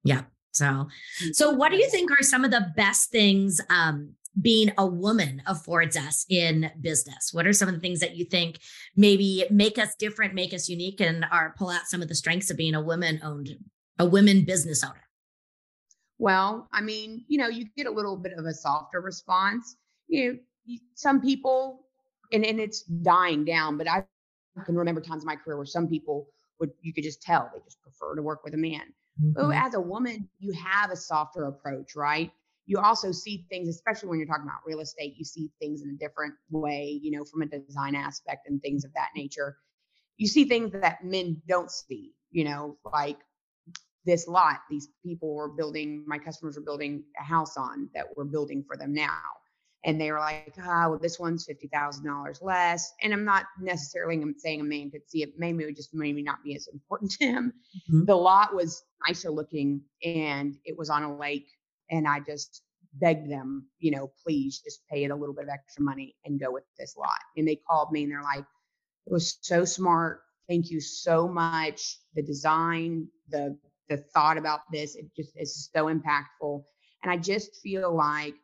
Yeah 0.03 0.23
so 0.53 0.65
mm. 0.65 0.89
so 1.35 1.51
what 1.51 1.71
do 1.71 1.79
you 1.79 1.89
think 1.89 2.11
are 2.11 2.23
some 2.23 2.45
of 2.45 2.51
the 2.51 2.67
best 2.77 3.11
things 3.11 3.61
um, 3.71 4.15
being 4.41 4.73
a 4.79 4.87
woman 4.87 5.43
affords 5.47 5.97
us 5.97 6.25
in 6.29 6.71
business? 6.81 7.31
What 7.33 7.47
are 7.47 7.53
some 7.53 7.69
of 7.69 7.75
the 7.75 7.81
things 7.81 8.01
that 8.01 8.17
you 8.17 8.25
think 8.25 8.61
maybe 8.97 9.45
make 9.51 9.79
us 9.79 9.95
different, 9.97 10.35
make 10.35 10.55
us 10.55 10.69
unique, 10.69 11.01
and 11.01 11.25
are 11.31 11.55
pull 11.57 11.71
out 11.71 11.87
some 11.87 12.03
of 12.03 12.09
the 12.09 12.15
strengths 12.15 12.51
of 12.51 12.57
being 12.57 12.75
a 12.75 12.81
woman 12.81 13.21
owned, 13.23 13.51
a 13.99 14.07
women 14.07 14.45
business 14.45 14.85
owner? 14.85 15.09
Well, 16.19 16.69
I 16.73 16.81
mean, 16.81 17.25
you 17.29 17.39
know, 17.39 17.49
you 17.49 17.67
get 17.77 17.87
a 17.87 17.91
little 17.91 18.17
bit 18.17 18.35
of 18.35 18.45
a 18.45 18.53
softer 18.53 19.01
response. 19.01 19.77
You 20.07 20.33
know, 20.33 20.77
some 20.95 21.21
people, 21.21 21.87
and, 22.33 22.45
and 22.45 22.61
it's 22.61 22.83
dying 22.83 23.45
down, 23.45 23.79
but 23.79 23.89
I 23.89 24.05
can 24.65 24.77
remember 24.77 25.01
times 25.01 25.23
in 25.23 25.27
my 25.27 25.37
career 25.37 25.57
where 25.57 25.67
some 25.67 25.89
people 25.89 26.29
would, 26.61 26.71
you 26.83 26.93
could 26.93 27.05
just 27.05 27.23
tell 27.23 27.51
they 27.53 27.61
just 27.65 27.81
prefer 27.81 28.15
to 28.15 28.23
work 28.23 28.45
with 28.45 28.55
a 28.55 28.59
man. 28.59 28.83
Mm-hmm. 29.21 29.33
But 29.33 29.57
as 29.57 29.75
a 29.75 29.81
woman, 29.81 30.29
you 30.39 30.53
have 30.53 30.91
a 30.91 30.97
softer 30.97 31.45
approach, 31.45 31.97
right? 31.97 32.31
You 32.71 32.79
also 32.79 33.11
see 33.11 33.45
things, 33.51 33.69
especially 33.69 34.09
when 34.09 34.21
you're 34.21 34.29
talking 34.29 34.45
about 34.45 34.61
real 34.65 34.79
estate, 34.79 35.15
you 35.17 35.25
see 35.25 35.51
things 35.61 35.83
in 35.83 35.91
a 35.91 35.95
different 35.95 36.35
way, 36.53 37.01
you 37.03 37.11
know, 37.11 37.25
from 37.25 37.43
a 37.43 37.47
design 37.47 37.97
aspect 37.97 38.47
and 38.47 38.63
things 38.63 38.85
of 38.85 38.93
that 38.95 39.09
nature. 39.17 39.57
You 40.19 40.29
see 40.29 40.45
things 40.45 40.71
that 40.71 41.03
men 41.03 41.43
don't 41.49 41.69
see, 41.69 42.13
you 42.31 42.45
know, 42.45 42.77
like 42.85 43.19
this 44.07 44.29
lot, 44.29 44.61
these 44.71 44.87
people 45.05 45.35
were 45.35 45.49
building, 45.49 46.05
my 46.07 46.17
customers 46.17 46.55
were 46.55 46.63
building 46.63 47.03
a 47.21 47.25
house 47.25 47.57
on 47.57 47.89
that 47.93 48.07
we're 48.17 48.23
building 48.23 48.63
for 48.65 48.77
them 48.77 48.95
now. 48.95 49.19
And 49.85 50.01
they 50.01 50.13
were 50.13 50.21
like, 50.21 50.55
ah, 50.63 50.85
oh, 50.85 50.91
well, 50.91 50.99
this 51.01 51.19
one's 51.19 51.49
$50,000 51.49 52.41
less. 52.41 52.93
And 53.03 53.13
I'm 53.13 53.25
not 53.25 53.47
necessarily 53.61 54.23
saying 54.39 54.61
a 54.61 54.65
man 54.65 54.93
could 54.93 55.11
see 55.11 55.25
it. 55.25 55.31
Maybe 55.37 55.65
it 55.65 55.67
would 55.67 55.77
just 55.77 55.93
maybe 55.93 56.23
not 56.23 56.45
be 56.45 56.55
as 56.55 56.69
important 56.73 57.11
to 57.19 57.25
him. 57.25 57.53
Mm-hmm. 57.91 58.05
The 58.05 58.15
lot 58.15 58.55
was 58.55 58.85
nicer 59.09 59.31
looking 59.31 59.81
and 60.05 60.57
it 60.65 60.79
was 60.79 60.89
on 60.89 61.03
a 61.03 61.17
lake 61.17 61.49
and 61.91 62.07
I 62.07 62.21
just 62.21 62.63
begged 62.95 63.31
them, 63.31 63.67
you 63.79 63.91
know, 63.91 64.11
please 64.25 64.61
just 64.65 64.83
pay 64.91 65.05
it 65.05 65.11
a 65.11 65.15
little 65.15 65.35
bit 65.35 65.45
of 65.45 65.51
extra 65.51 65.83
money 65.83 66.15
and 66.25 66.41
go 66.41 66.51
with 66.51 66.65
this 66.79 66.97
lot. 66.97 67.11
And 67.37 67.47
they 67.47 67.57
called 67.57 67.93
me 67.93 68.03
and 68.03 68.13
they're 68.13 68.23
like, 68.23 68.45
it 69.07 69.13
was 69.13 69.39
so 69.43 69.65
smart. 69.65 70.21
Thank 70.49 70.71
you 70.71 70.81
so 70.81 71.29
much. 71.29 71.99
The 72.15 72.23
design, 72.23 73.09
the 73.29 73.57
the 73.89 73.99
thought 74.15 74.39
about 74.39 74.61
this, 74.73 74.95
it 74.95 75.07
just 75.17 75.33
is 75.37 75.69
so 75.75 75.87
impactful. 75.87 76.63
And 77.03 77.11
I 77.11 77.17
just 77.17 77.57
feel 77.61 77.95
like 77.95 78.35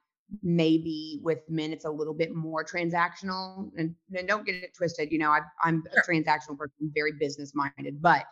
maybe 0.42 1.20
with 1.22 1.38
men 1.48 1.72
it's 1.72 1.84
a 1.84 1.90
little 1.90 2.14
bit 2.14 2.34
more 2.34 2.64
transactional. 2.64 3.70
And, 3.76 3.94
and 4.16 4.26
don't 4.26 4.44
get 4.44 4.56
it 4.56 4.74
twisted. 4.76 5.12
You 5.12 5.18
know, 5.18 5.30
I, 5.30 5.40
I'm 5.62 5.84
a 5.96 6.10
transactional 6.10 6.58
person, 6.58 6.90
very 6.92 7.12
business 7.12 7.52
minded, 7.54 8.02
but 8.02 8.24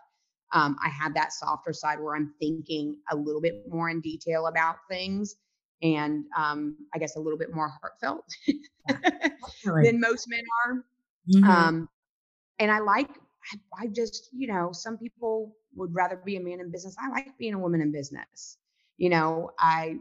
um, 0.55 0.77
I 0.83 0.89
have 0.89 1.15
that 1.15 1.33
softer 1.33 1.73
side 1.73 2.01
where 2.01 2.15
I'm 2.15 2.33
thinking 2.41 2.97
a 3.11 3.17
little 3.17 3.41
bit 3.41 3.65
more 3.69 3.91
in 3.91 4.01
detail 4.01 4.47
about 4.47 4.77
things 4.89 5.37
and 5.83 6.25
um, 6.37 6.77
I 6.95 6.99
guess 6.99 7.17
a 7.17 7.21
little 7.21 7.39
bit 7.39 7.55
more 7.55 7.71
heartfelt 7.81 8.25
than 9.65 10.01
most 10.01 10.29
men 10.29 10.43
are. 10.67 10.85
Mm-hmm. 11.35 11.45
Um, 11.45 11.89
and 12.61 12.71
I 12.71 12.79
like, 12.79 13.11
I, 13.11 13.83
I 13.83 13.87
just, 13.89 14.31
you 14.33 14.47
know, 14.47 14.71
some 14.73 14.97
people 14.97 15.57
would 15.75 15.93
rather 15.93 16.17
be 16.25 16.37
a 16.37 16.41
man 16.41 16.61
in 16.61 16.71
business. 16.71 16.97
I 16.99 17.11
like 17.11 17.37
being 17.37 17.55
a 17.55 17.59
woman 17.59 17.81
in 17.81 17.93
business. 17.93 18.57
You 18.97 19.11
know, 19.11 19.51
I 19.59 19.97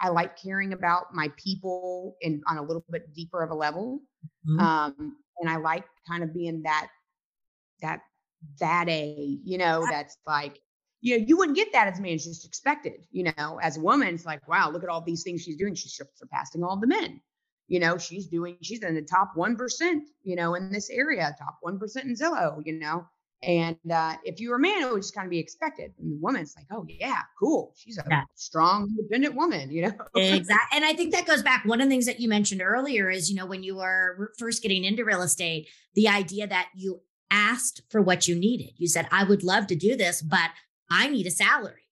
I 0.00 0.08
like 0.08 0.36
caring 0.36 0.72
about 0.72 1.14
my 1.14 1.30
people 1.36 2.16
in 2.20 2.42
on 2.48 2.58
a 2.58 2.62
little 2.62 2.84
bit 2.90 3.14
deeper 3.14 3.42
of 3.42 3.50
a 3.50 3.54
level. 3.54 4.00
Mm-hmm. 4.48 4.58
Um, 4.58 5.16
and 5.38 5.48
I 5.48 5.56
like 5.56 5.84
kind 6.08 6.24
of 6.24 6.34
being 6.34 6.62
that 6.62 6.88
that 7.82 8.00
that 8.60 8.88
a, 8.88 9.38
you 9.44 9.58
know, 9.58 9.84
that's 9.90 10.16
like, 10.26 10.60
you 11.00 11.18
know, 11.18 11.24
you 11.26 11.36
wouldn't 11.36 11.56
get 11.56 11.72
that 11.72 11.88
as 11.88 11.98
a 11.98 12.02
man, 12.02 12.12
it's 12.12 12.24
just 12.24 12.46
expected. 12.46 13.06
You 13.10 13.32
know, 13.36 13.58
as 13.62 13.76
a 13.76 13.80
woman, 13.80 14.14
it's 14.14 14.26
like, 14.26 14.46
wow, 14.48 14.70
look 14.70 14.82
at 14.82 14.88
all 14.88 15.00
these 15.00 15.22
things 15.22 15.42
she's 15.42 15.56
doing. 15.56 15.74
She's 15.74 16.00
surpassing 16.14 16.64
all 16.64 16.78
the 16.78 16.86
men. 16.86 17.20
You 17.68 17.80
know, 17.80 17.98
she's 17.98 18.26
doing, 18.26 18.56
she's 18.62 18.82
in 18.82 18.94
the 18.94 19.02
top 19.02 19.32
1%, 19.36 20.00
you 20.22 20.36
know, 20.36 20.54
in 20.54 20.70
this 20.70 20.88
area, 20.88 21.34
top 21.38 21.58
1% 21.64 22.04
in 22.04 22.14
Zillow, 22.14 22.62
you 22.64 22.78
know. 22.78 23.06
And 23.42 23.76
uh, 23.92 24.16
if 24.24 24.40
you 24.40 24.50
were 24.50 24.56
a 24.56 24.60
man, 24.60 24.82
it 24.82 24.92
would 24.92 25.02
just 25.02 25.14
kind 25.14 25.26
of 25.26 25.30
be 25.30 25.38
expected. 25.38 25.92
And 25.98 26.12
the 26.12 26.16
woman's 26.16 26.54
like, 26.56 26.66
oh, 26.70 26.86
yeah, 26.88 27.20
cool. 27.38 27.74
She's 27.76 27.98
a 27.98 28.04
yeah. 28.08 28.22
strong, 28.34 28.88
independent 28.88 29.34
woman, 29.34 29.70
you 29.70 29.82
know? 29.82 29.92
exactly. 30.14 30.76
And 30.76 30.84
I 30.84 30.94
think 30.94 31.12
that 31.12 31.26
goes 31.26 31.42
back. 31.42 31.64
One 31.64 31.80
of 31.80 31.86
the 31.86 31.90
things 31.90 32.06
that 32.06 32.18
you 32.18 32.28
mentioned 32.28 32.62
earlier 32.62 33.10
is, 33.10 33.28
you 33.28 33.36
know, 33.36 33.46
when 33.46 33.62
you 33.62 33.76
were 33.76 34.32
first 34.38 34.62
getting 34.62 34.84
into 34.84 35.04
real 35.04 35.22
estate, 35.22 35.68
the 35.94 36.08
idea 36.08 36.46
that 36.46 36.68
you 36.74 37.00
asked 37.30 37.82
for 37.90 38.00
what 38.00 38.28
you 38.28 38.36
needed. 38.36 38.70
You 38.76 38.88
said, 38.88 39.08
I 39.10 39.24
would 39.24 39.42
love 39.42 39.66
to 39.68 39.76
do 39.76 39.96
this, 39.96 40.22
but 40.22 40.50
I 40.90 41.08
need 41.08 41.26
a 41.26 41.30
salary. 41.30 41.82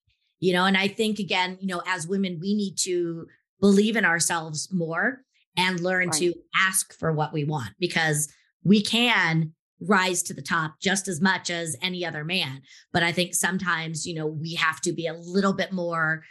You 0.41 0.53
know, 0.53 0.67
and 0.67 0.77
I 0.77 0.89
think 0.89 1.19
again, 1.19 1.57
you 1.61 1.69
know, 1.69 1.83
as 1.87 2.07
women, 2.07 2.39
we 2.41 2.55
need 2.55 2.77
to 2.81 3.27
believe 3.61 3.97
in 3.97 4.05
ourselves 4.05 4.69
more 4.73 5.23
and 5.57 5.81
learn 5.81 6.09
right. 6.09 6.19
to 6.19 6.35
ask 6.57 6.93
for 6.99 7.13
what 7.13 7.33
we 7.33 7.45
want 7.45 7.71
because 7.79 8.33
we 8.63 8.83
can 8.83 9.53
rise 9.81 10.23
to 10.25 10.35
the 10.35 10.43
top 10.43 10.75
just 10.81 11.09
as 11.09 11.21
much 11.21 11.51
as 11.51 11.77
any 11.83 12.05
other 12.05 12.25
man. 12.25 12.63
But 12.93 13.03
I 13.03 13.13
think 13.13 13.35
sometimes, 13.35 14.07
you 14.07 14.15
know, 14.15 14.27
we 14.27 14.55
have 14.55 14.81
to 14.83 14.93
be 14.93 15.07
a 15.07 15.15
little 15.15 15.53
bit 15.53 15.73
more 15.73 16.25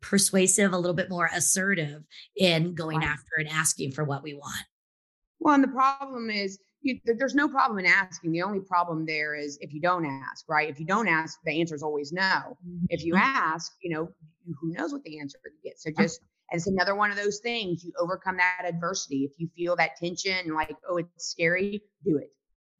persuasive, 0.00 0.72
a 0.72 0.78
little 0.78 0.96
bit 0.96 1.10
more 1.10 1.30
assertive 1.32 2.02
in 2.36 2.74
going 2.74 2.98
right. 2.98 3.08
after 3.08 3.30
and 3.38 3.48
asking 3.48 3.92
for 3.92 4.04
what 4.04 4.22
we 4.22 4.34
want. 4.34 4.64
Well, 5.38 5.54
and 5.54 5.64
the 5.64 5.68
problem 5.68 6.30
is 6.30 6.58
you, 6.82 6.98
there's 7.04 7.34
no 7.34 7.48
problem 7.48 7.78
in 7.78 7.86
asking. 7.86 8.32
The 8.32 8.42
only 8.42 8.60
problem 8.60 9.06
there 9.06 9.34
is 9.34 9.58
if 9.60 9.72
you 9.72 9.80
don't 9.80 10.04
ask, 10.04 10.48
right? 10.48 10.68
If 10.68 10.80
you 10.80 10.86
don't 10.86 11.08
ask, 11.08 11.38
the 11.44 11.60
answer 11.60 11.74
is 11.74 11.82
always 11.82 12.12
no. 12.12 12.56
If 12.88 13.04
you 13.04 13.14
mm-hmm. 13.14 13.22
ask, 13.22 13.72
you 13.82 13.94
know, 13.94 14.08
who 14.60 14.72
knows 14.72 14.92
what 14.92 15.02
the 15.04 15.20
answer 15.20 15.38
to 15.44 15.50
get. 15.62 15.80
So 15.80 15.90
just, 15.98 16.20
and 16.50 16.58
it's 16.58 16.66
another 16.66 16.94
one 16.94 17.10
of 17.10 17.16
those 17.16 17.38
things. 17.38 17.84
You 17.84 17.92
overcome 17.98 18.36
that 18.36 18.64
adversity. 18.66 19.24
If 19.24 19.38
you 19.38 19.48
feel 19.56 19.76
that 19.76 19.96
tension, 19.96 20.54
like, 20.54 20.76
oh, 20.88 20.98
it's 20.98 21.26
scary, 21.26 21.82
do 22.04 22.18
it. 22.18 22.32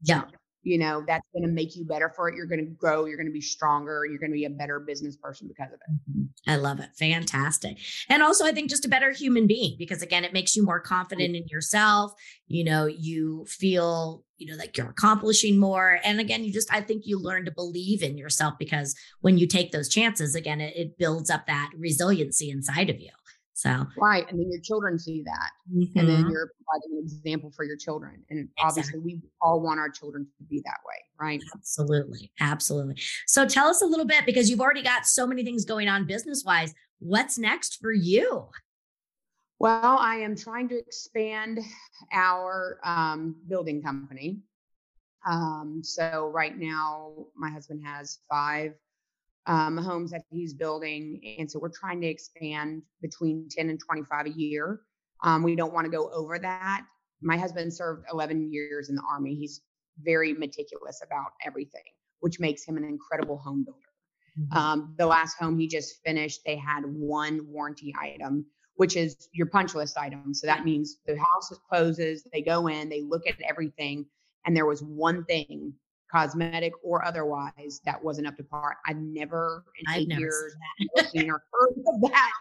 Yeah. 0.03 0.25
You 0.63 0.79
know 0.79 1.03
that's 1.07 1.27
going 1.33 1.43
to 1.43 1.49
make 1.49 1.77
you 1.77 1.85
better 1.85 2.13
for 2.15 2.29
it 2.29 2.37
you're 2.37 2.47
going 2.47 2.61
to 2.61 2.71
grow 2.73 3.05
you're 3.05 3.17
going 3.17 3.27
to 3.27 3.33
be 3.33 3.41
stronger 3.41 4.05
you're 4.09 4.19
going 4.19 4.31
to 4.31 4.35
be 4.35 4.45
a 4.45 4.51
better 4.51 4.81
business 4.81 5.17
person 5.17 5.49
because 5.49 5.73
of 5.73 5.81
it. 5.81 6.11
Mm-hmm. 6.11 6.51
i 6.51 6.57
love 6.57 6.81
it. 6.81 6.91
Fantastic. 6.99 7.79
And 8.09 8.23
also 8.23 8.47
i 8.47 8.53
think 8.53 8.71
just 8.71 8.85
a 8.85 8.89
better 8.89 9.13
human 9.13 9.47
being 9.47 9.77
because 9.79 10.03
again 10.03 10.25
it 10.25 10.33
makes 10.33 10.57
you 10.57 10.65
more 10.65 10.81
confident 10.81 11.37
in 11.37 11.45
yourself. 11.49 12.13
You 12.47 12.65
know 12.65 12.87
you 12.87 13.45
feel 13.49 14.25
you 14.39 14.51
know 14.51 14.57
like 14.57 14.77
you're 14.77 14.91
accomplishing 14.91 15.59
more. 15.59 15.99
And 16.05 16.21
again 16.21 16.45
you 16.45 16.53
just 16.53 16.73
i 16.73 16.81
think 16.81 17.03
you 17.07 17.21
learn 17.21 17.45
to 17.45 17.53
believe 17.53 18.03
in 18.03 18.17
yourself 18.17 18.55
because 18.59 18.95
when 19.21 19.39
you 19.39 19.47
take 19.47 19.73
those 19.73 19.89
chances 19.89 20.35
again 20.35 20.61
it, 20.61 20.77
it 20.77 20.99
builds 20.99 21.31
up 21.31 21.47
that 21.47 21.71
resiliency 21.77 22.51
inside 22.51 22.91
of 22.91 23.01
you 23.01 23.11
so 23.55 23.87
right, 23.99 24.29
and 24.31 24.41
then 24.41 24.51
your 24.51 24.61
children 24.61 24.99
see 24.99 25.23
that, 25.25 25.51
mm-hmm. 25.71 25.99
and 25.99 26.09
then 26.09 26.23
mm-hmm. 26.23 26.31
you're 26.31 26.51
providing 26.57 26.99
an 26.99 27.05
example 27.05 27.53
for 27.55 27.65
your 27.65 27.77
children. 27.77 28.23
And 28.31 28.41
exactly. 28.41 28.65
obviously, 28.65 29.01
we 29.01 29.21
all 29.41 29.61
want 29.61 29.79
our 29.79 29.91
children 29.91 30.27
to 30.39 30.45
be 30.45 30.63
that 30.65 30.79
way, 30.87 30.97
right? 31.21 31.43
Absolutely, 31.55 32.33
absolutely. 32.41 32.97
So 33.27 33.47
tell 33.47 33.69
us 33.69 33.83
a 33.83 33.87
little 33.87 34.07
bit 34.07 34.25
because 34.25 34.49
you've 34.49 34.61
already 34.61 34.83
got 34.83 35.07
so 35.07 35.27
many 35.27 35.45
things 35.45 35.65
going 35.65 35.89
on 35.89 36.07
business 36.07 36.45
wise. 36.47 36.73
What's 36.99 37.39
next 37.39 37.79
for 37.81 37.93
you? 37.93 38.49
Well, 39.59 39.97
I 39.99 40.17
am 40.17 40.35
trying 40.35 40.69
to 40.71 40.79
expand 40.79 41.61
our 42.13 42.81
um, 42.85 43.37
building 43.47 43.81
company. 43.83 44.41
Um, 45.25 45.83
so 45.85 46.31
right 46.35 46.59
now, 46.59 47.13
my 47.37 47.51
husband 47.51 47.83
has 47.85 48.19
five 48.29 48.73
um, 49.47 49.77
homes 49.77 50.11
that 50.13 50.23
he's 50.31 50.55
building. 50.55 51.21
And 51.39 51.51
so 51.51 51.59
we're 51.59 51.71
trying 51.71 52.01
to 52.03 52.07
expand 52.07 52.83
between 53.01 53.49
10 53.51 53.71
and 53.71 53.81
25 53.81 54.27
a 54.27 54.31
year. 54.31 54.81
Um, 55.23 55.43
we 55.43 55.57
don't 55.57 55.73
want 55.73 55.85
to 55.85 55.91
go 55.91 56.11
over 56.13 56.39
that. 56.39 56.83
My 57.21 57.37
husband 57.37 57.73
served 57.73 58.05
11 58.13 58.53
years 58.53 58.89
in 58.89 58.97
the 58.97 59.03
Army. 59.09 59.35
He's 59.35 59.61
very 60.03 60.33
meticulous 60.33 61.01
about 61.05 61.33
everything, 61.45 61.83
which 62.21 62.41
makes 62.41 62.65
him 62.65 62.77
an 62.77 62.85
incredible 62.85 63.39
home 63.39 63.65
builder. 63.65 63.79
Mm-hmm. 64.39 64.59
Um, 64.59 64.95
the 64.99 65.07
last 65.07 65.37
home 65.39 65.59
he 65.59 65.69
just 65.69 66.03
finished, 66.05 66.41
they 66.45 66.57
had 66.57 66.83
one 66.85 67.47
warranty 67.47 67.95
item, 68.01 68.47
which 68.77 68.97
is 68.97 69.29
your 69.33 69.47
punch 69.47 69.75
list 69.75 69.99
item. 69.99 70.35
So 70.35 70.47
that 70.47 70.65
means 70.65 70.99
the 71.07 71.17
house 71.17 71.53
closes, 71.69 72.27
they 72.33 72.43
go 72.43 72.69
in, 72.69 72.89
they 72.89 73.03
look 73.03 73.23
at 73.29 73.35
everything, 73.47 74.07
and 74.47 74.57
there 74.57 74.67
was 74.67 74.83
one 74.83 75.25
thing 75.25 75.75
cosmetic 76.13 76.73
or 76.85 77.05
otherwise, 77.05 77.81
that 77.85 78.03
wasn't 78.03 78.27
up 78.27 78.37
to 78.37 78.45
par. 78.45 78.77
I've 78.87 78.99
never 78.99 79.65
in 79.81 79.93
I've 79.93 80.01
eight 80.03 80.19
years 80.19 80.55
seen 81.11 81.31
or 81.31 81.43
heard 81.53 81.75
of 81.95 82.11
that. 82.11 82.33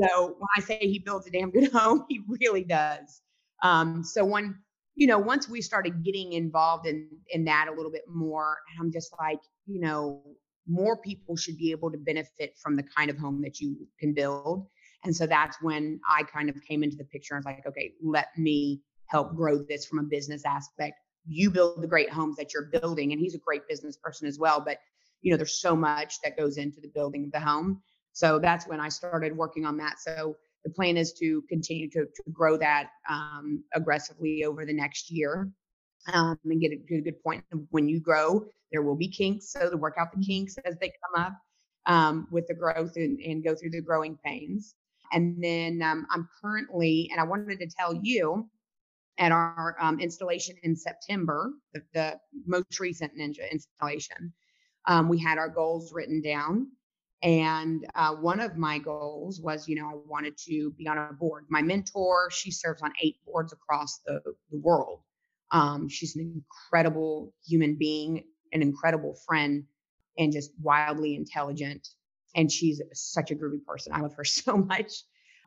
So 0.00 0.36
when 0.38 0.48
I 0.56 0.60
say 0.60 0.78
he 0.78 0.98
builds 0.98 1.26
a 1.26 1.30
damn 1.30 1.50
good 1.50 1.70
home, 1.72 2.04
he 2.08 2.20
really 2.28 2.64
does. 2.64 3.22
Um, 3.62 4.02
so 4.04 4.24
when 4.24 4.56
you 4.96 5.06
know, 5.06 5.18
once 5.18 5.46
we 5.46 5.60
started 5.60 6.02
getting 6.02 6.32
involved 6.32 6.86
in 6.86 7.08
in 7.30 7.44
that 7.44 7.68
a 7.68 7.72
little 7.72 7.92
bit 7.92 8.04
more, 8.08 8.56
I'm 8.80 8.90
just 8.90 9.14
like, 9.18 9.40
you 9.66 9.80
know, 9.80 10.22
more 10.66 10.96
people 10.96 11.36
should 11.36 11.58
be 11.58 11.70
able 11.70 11.90
to 11.92 11.98
benefit 11.98 12.56
from 12.58 12.76
the 12.76 12.82
kind 12.82 13.10
of 13.10 13.18
home 13.18 13.40
that 13.42 13.60
you 13.60 13.76
can 14.00 14.14
build. 14.14 14.66
And 15.04 15.14
so 15.14 15.26
that's 15.26 15.58
when 15.62 16.00
I 16.10 16.22
kind 16.24 16.48
of 16.48 16.56
came 16.62 16.82
into 16.82 16.96
the 16.96 17.04
picture. 17.04 17.34
I 17.34 17.38
was 17.38 17.44
like, 17.44 17.64
okay, 17.66 17.92
let 18.02 18.28
me 18.36 18.80
help 19.06 19.36
grow 19.36 19.58
this 19.58 19.86
from 19.86 20.00
a 20.00 20.02
business 20.02 20.44
aspect 20.44 20.96
you 21.26 21.50
build 21.50 21.82
the 21.82 21.86
great 21.86 22.10
homes 22.10 22.36
that 22.36 22.54
you're 22.54 22.70
building 22.72 23.12
and 23.12 23.20
he's 23.20 23.34
a 23.34 23.38
great 23.38 23.66
business 23.68 23.96
person 23.96 24.26
as 24.26 24.38
well 24.38 24.60
but 24.60 24.78
you 25.22 25.30
know 25.30 25.36
there's 25.36 25.58
so 25.58 25.74
much 25.74 26.20
that 26.22 26.36
goes 26.36 26.56
into 26.56 26.80
the 26.80 26.88
building 26.88 27.24
of 27.24 27.32
the 27.32 27.40
home. 27.40 27.82
So 28.12 28.38
that's 28.38 28.66
when 28.66 28.80
i 28.80 28.88
started 28.88 29.36
working 29.36 29.66
on 29.66 29.76
that. 29.78 29.98
So 29.98 30.36
the 30.64 30.70
plan 30.70 30.96
is 30.96 31.12
to 31.14 31.42
continue 31.48 31.90
to, 31.90 32.06
to 32.06 32.22
grow 32.32 32.56
that 32.56 32.90
um, 33.08 33.62
aggressively 33.74 34.44
over 34.44 34.64
the 34.64 34.72
next 34.72 35.10
year 35.10 35.50
um, 36.12 36.38
and 36.44 36.60
get 36.60 36.72
a, 36.72 36.94
a 36.94 37.00
good 37.00 37.22
point 37.22 37.44
when 37.70 37.88
you 37.88 38.00
grow 38.00 38.46
there 38.72 38.82
will 38.82 38.96
be 38.96 39.08
kinks 39.08 39.50
so 39.52 39.70
to 39.70 39.76
work 39.76 39.94
out 39.98 40.08
the 40.12 40.24
kinks 40.24 40.56
as 40.64 40.76
they 40.80 40.88
come 40.88 41.24
up 41.24 41.34
um, 41.86 42.26
with 42.32 42.48
the 42.48 42.54
growth 42.54 42.96
and, 42.96 43.20
and, 43.20 43.44
go 43.44 43.54
through 43.54 43.70
the 43.70 43.80
growing 43.80 44.18
pains. 44.24 44.74
And 45.12 45.42
then 45.42 45.82
um, 45.82 46.06
i'm 46.10 46.28
currently 46.40 47.08
and 47.12 47.20
i 47.20 47.24
wanted 47.24 47.58
to 47.58 47.68
tell 47.78 47.98
you 48.02 48.48
at 49.18 49.32
our 49.32 49.76
um, 49.80 49.98
installation 50.00 50.56
in 50.62 50.76
September, 50.76 51.52
the, 51.72 51.82
the, 51.94 52.18
most 52.46 52.80
recent 52.80 53.16
Ninja 53.16 53.50
installation. 53.50 54.32
Um, 54.86 55.08
we 55.08 55.18
had 55.18 55.38
our 55.38 55.48
goals 55.48 55.92
written 55.92 56.20
down. 56.20 56.68
And 57.22 57.86
uh, 57.94 58.14
one 58.14 58.40
of 58.40 58.56
my 58.56 58.78
goals 58.78 59.40
was, 59.40 59.66
you 59.66 59.74
know, 59.74 59.88
I 59.88 59.94
wanted 60.06 60.36
to 60.46 60.70
be 60.72 60.86
on 60.86 60.98
a 60.98 61.12
board. 61.12 61.46
My 61.48 61.62
mentor, 61.62 62.30
she 62.30 62.50
serves 62.50 62.82
on 62.82 62.92
eight 63.02 63.16
boards 63.26 63.52
across 63.52 64.00
the, 64.06 64.20
the 64.50 64.58
world. 64.58 65.00
Um, 65.50 65.88
she's 65.88 66.14
an 66.16 66.42
incredible 66.44 67.32
human 67.44 67.76
being, 67.76 68.24
an 68.52 68.62
incredible 68.62 69.16
friend, 69.26 69.64
and 70.18 70.32
just 70.32 70.50
wildly 70.60 71.16
intelligent. 71.16 71.88
And 72.34 72.52
she's 72.52 72.82
such 72.92 73.30
a 73.30 73.34
groovy 73.34 73.64
person. 73.64 73.92
I 73.94 74.00
love 74.00 74.14
her 74.14 74.24
so 74.24 74.58
much 74.58 74.92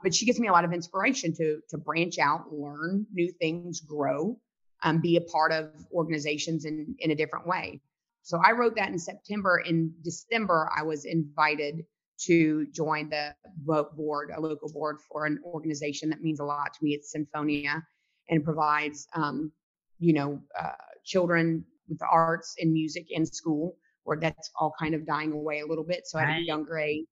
but 0.03 0.13
she 0.13 0.25
gives 0.25 0.39
me 0.39 0.47
a 0.47 0.51
lot 0.51 0.65
of 0.65 0.73
inspiration 0.73 1.33
to 1.35 1.59
to 1.69 1.77
branch 1.77 2.19
out, 2.19 2.51
learn 2.51 3.05
new 3.13 3.31
things, 3.31 3.79
grow, 3.81 4.37
um, 4.83 4.99
be 5.01 5.17
a 5.17 5.21
part 5.21 5.51
of 5.51 5.71
organizations 5.93 6.65
in 6.65 6.95
in 6.99 7.11
a 7.11 7.15
different 7.15 7.47
way. 7.47 7.81
So 8.21 8.39
I 8.43 8.51
wrote 8.51 8.75
that 8.75 8.89
in 8.89 8.99
September. 8.99 9.59
In 9.59 9.93
December, 10.03 10.69
I 10.75 10.83
was 10.83 11.05
invited 11.05 11.85
to 12.25 12.67
join 12.67 13.09
the 13.09 13.33
board, 13.65 14.31
a 14.35 14.39
local 14.39 14.69
board 14.71 14.97
for 15.09 15.25
an 15.25 15.39
organization 15.45 16.09
that 16.09 16.21
means 16.21 16.39
a 16.39 16.43
lot 16.43 16.73
to 16.73 16.83
me. 16.83 16.91
It's 16.91 17.15
Sinfonia, 17.15 17.81
and 18.29 18.43
provides, 18.43 19.07
um, 19.13 19.51
you 19.99 20.13
know, 20.13 20.39
uh, 20.59 20.71
children 21.05 21.65
with 21.87 21.99
the 21.99 22.07
arts 22.07 22.55
and 22.59 22.71
music 22.71 23.07
in 23.09 23.25
school, 23.25 23.77
where 24.03 24.17
that's 24.17 24.51
all 24.59 24.73
kind 24.79 24.93
of 24.93 25.05
dying 25.05 25.31
away 25.31 25.61
a 25.61 25.65
little 25.65 25.83
bit. 25.83 26.07
So 26.07 26.19
right. 26.19 26.29
at 26.29 26.39
a 26.39 26.43
younger 26.43 26.77
age, 26.77 27.05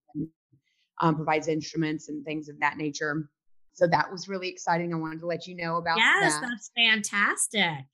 um, 1.02 1.16
provides 1.16 1.48
instruments 1.48 2.10
and 2.10 2.26
things 2.26 2.50
of 2.50 2.60
that 2.60 2.78
nature. 2.78 3.30
So 3.74 3.88
that 3.88 4.12
was 4.12 4.28
really 4.28 4.50
exciting. 4.50 4.94
I 4.94 4.98
wanted 4.98 5.20
to 5.20 5.28
let 5.28 5.46
you 5.46 5.56
know 5.56 5.78
about 5.78 5.98
yes, 5.98 6.34
that. 6.34 6.42
that's 6.42 6.72
fantastic. 6.76 7.86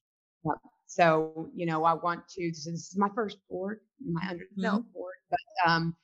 Yep. 0.46 0.56
So, 0.86 1.50
you 1.56 1.66
know, 1.66 1.84
I 1.84 1.94
want 1.94 2.28
to, 2.30 2.54
so 2.54 2.72
this 2.72 2.88
is 2.89 2.98
my 2.98 3.10
first 3.16 3.38
board, 3.50 3.80
my 4.06 4.22
under 4.30 4.46
the 4.56 4.62
belt 4.62 4.84
mm-hmm. 4.84 4.94
board, 4.94 5.16
but 5.30 5.70
um, 5.70 5.96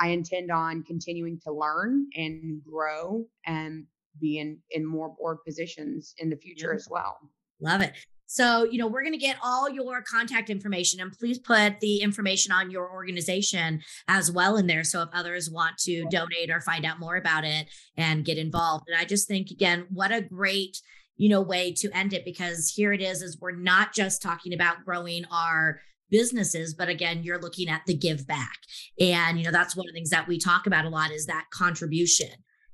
I 0.00 0.08
intend 0.08 0.50
on 0.50 0.82
continuing 0.82 1.38
to 1.44 1.52
learn 1.52 2.06
and 2.16 2.62
grow 2.64 3.26
and 3.46 3.86
be 4.20 4.38
in, 4.38 4.58
in 4.70 4.84
more 4.84 5.14
board 5.16 5.38
positions 5.46 6.14
in 6.18 6.30
the 6.30 6.36
future 6.36 6.74
as 6.74 6.88
well. 6.90 7.18
Love 7.60 7.82
it. 7.82 7.92
So, 8.26 8.64
you 8.64 8.78
know, 8.78 8.86
we're 8.86 9.02
going 9.02 9.12
to 9.12 9.18
get 9.18 9.36
all 9.42 9.68
your 9.68 10.02
contact 10.02 10.50
information 10.50 11.00
and 11.00 11.12
please 11.12 11.38
put 11.38 11.80
the 11.80 12.00
information 12.00 12.52
on 12.52 12.70
your 12.70 12.90
organization 12.90 13.80
as 14.08 14.30
well 14.30 14.56
in 14.56 14.66
there. 14.66 14.84
So, 14.84 15.02
if 15.02 15.08
others 15.12 15.50
want 15.50 15.78
to 15.78 16.06
donate 16.10 16.50
or 16.50 16.60
find 16.60 16.84
out 16.84 17.00
more 17.00 17.16
about 17.16 17.44
it 17.44 17.68
and 17.96 18.24
get 18.24 18.38
involved. 18.38 18.88
And 18.88 18.98
I 18.98 19.04
just 19.04 19.28
think, 19.28 19.50
again, 19.50 19.86
what 19.90 20.12
a 20.12 20.22
great, 20.22 20.80
you 21.16 21.28
know, 21.28 21.42
way 21.42 21.72
to 21.78 21.90
end 21.96 22.12
it 22.12 22.24
because 22.24 22.72
here 22.74 22.92
it 22.92 23.02
is, 23.02 23.22
is 23.22 23.38
we're 23.40 23.56
not 23.56 23.92
just 23.92 24.22
talking 24.22 24.54
about 24.54 24.84
growing 24.84 25.24
our 25.30 25.80
businesses 26.10 26.74
but 26.74 26.88
again 26.88 27.24
you're 27.24 27.40
looking 27.40 27.68
at 27.68 27.80
the 27.86 27.94
give 27.94 28.26
back 28.26 28.58
and 29.00 29.38
you 29.38 29.44
know 29.44 29.50
that's 29.50 29.74
one 29.74 29.88
of 29.88 29.92
the 29.92 29.98
things 29.98 30.10
that 30.10 30.28
we 30.28 30.38
talk 30.38 30.66
about 30.66 30.84
a 30.84 30.88
lot 30.88 31.10
is 31.10 31.26
that 31.26 31.46
contribution 31.52 32.28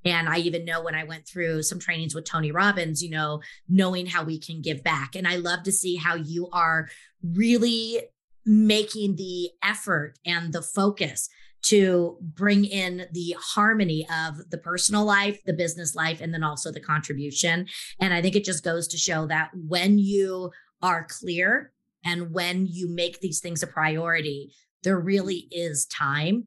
and 0.05 0.29
I 0.29 0.39
even 0.39 0.65
know 0.65 0.83
when 0.83 0.95
I 0.95 1.05
went 1.05 1.27
through 1.27 1.63
some 1.63 1.79
trainings 1.79 2.15
with 2.15 2.25
Tony 2.25 2.53
Robbins, 2.53 3.03
you 3.03 3.11
know, 3.11 3.41
knowing 3.69 4.07
how 4.07 4.25
we 4.25 4.39
can 4.39 4.63
give 4.63 4.83
back. 4.83 5.15
And 5.15 5.29
I 5.29 5.37
love 5.37 5.63
to 5.65 5.73
see 5.73 5.97
how 5.97 6.15
you 6.15 6.49
are 6.53 6.89
really 7.23 8.01
making 8.47 9.17
the 9.17 9.51
effort 9.63 10.15
and 10.25 10.53
the 10.53 10.63
focus 10.63 11.29
to 11.63 12.17
bring 12.23 12.65
in 12.65 13.07
the 13.13 13.37
harmony 13.39 14.07
of 14.11 14.51
the 14.51 14.57
personal 14.57 15.05
life, 15.05 15.39
the 15.45 15.53
business 15.53 15.95
life, 15.95 16.23
and 16.23 16.33
then 16.33 16.43
also 16.43 16.73
the 16.73 16.81
contribution. 16.81 17.67
And 18.01 18.15
I 18.15 18.23
think 18.23 18.35
it 18.35 18.45
just 18.45 18.65
goes 18.65 18.89
to 18.89 18.97
show 18.97 19.27
that 19.27 19.51
when 19.55 19.99
you 19.99 20.51
are 20.81 21.07
clear 21.07 21.73
and 22.03 22.33
when 22.33 22.67
you 22.67 22.89
make 22.89 23.21
these 23.21 23.41
things 23.41 23.63
a 23.63 23.67
priority, 23.67 24.53
there 24.83 24.99
really 24.99 25.49
is 25.51 25.85
time 25.85 26.47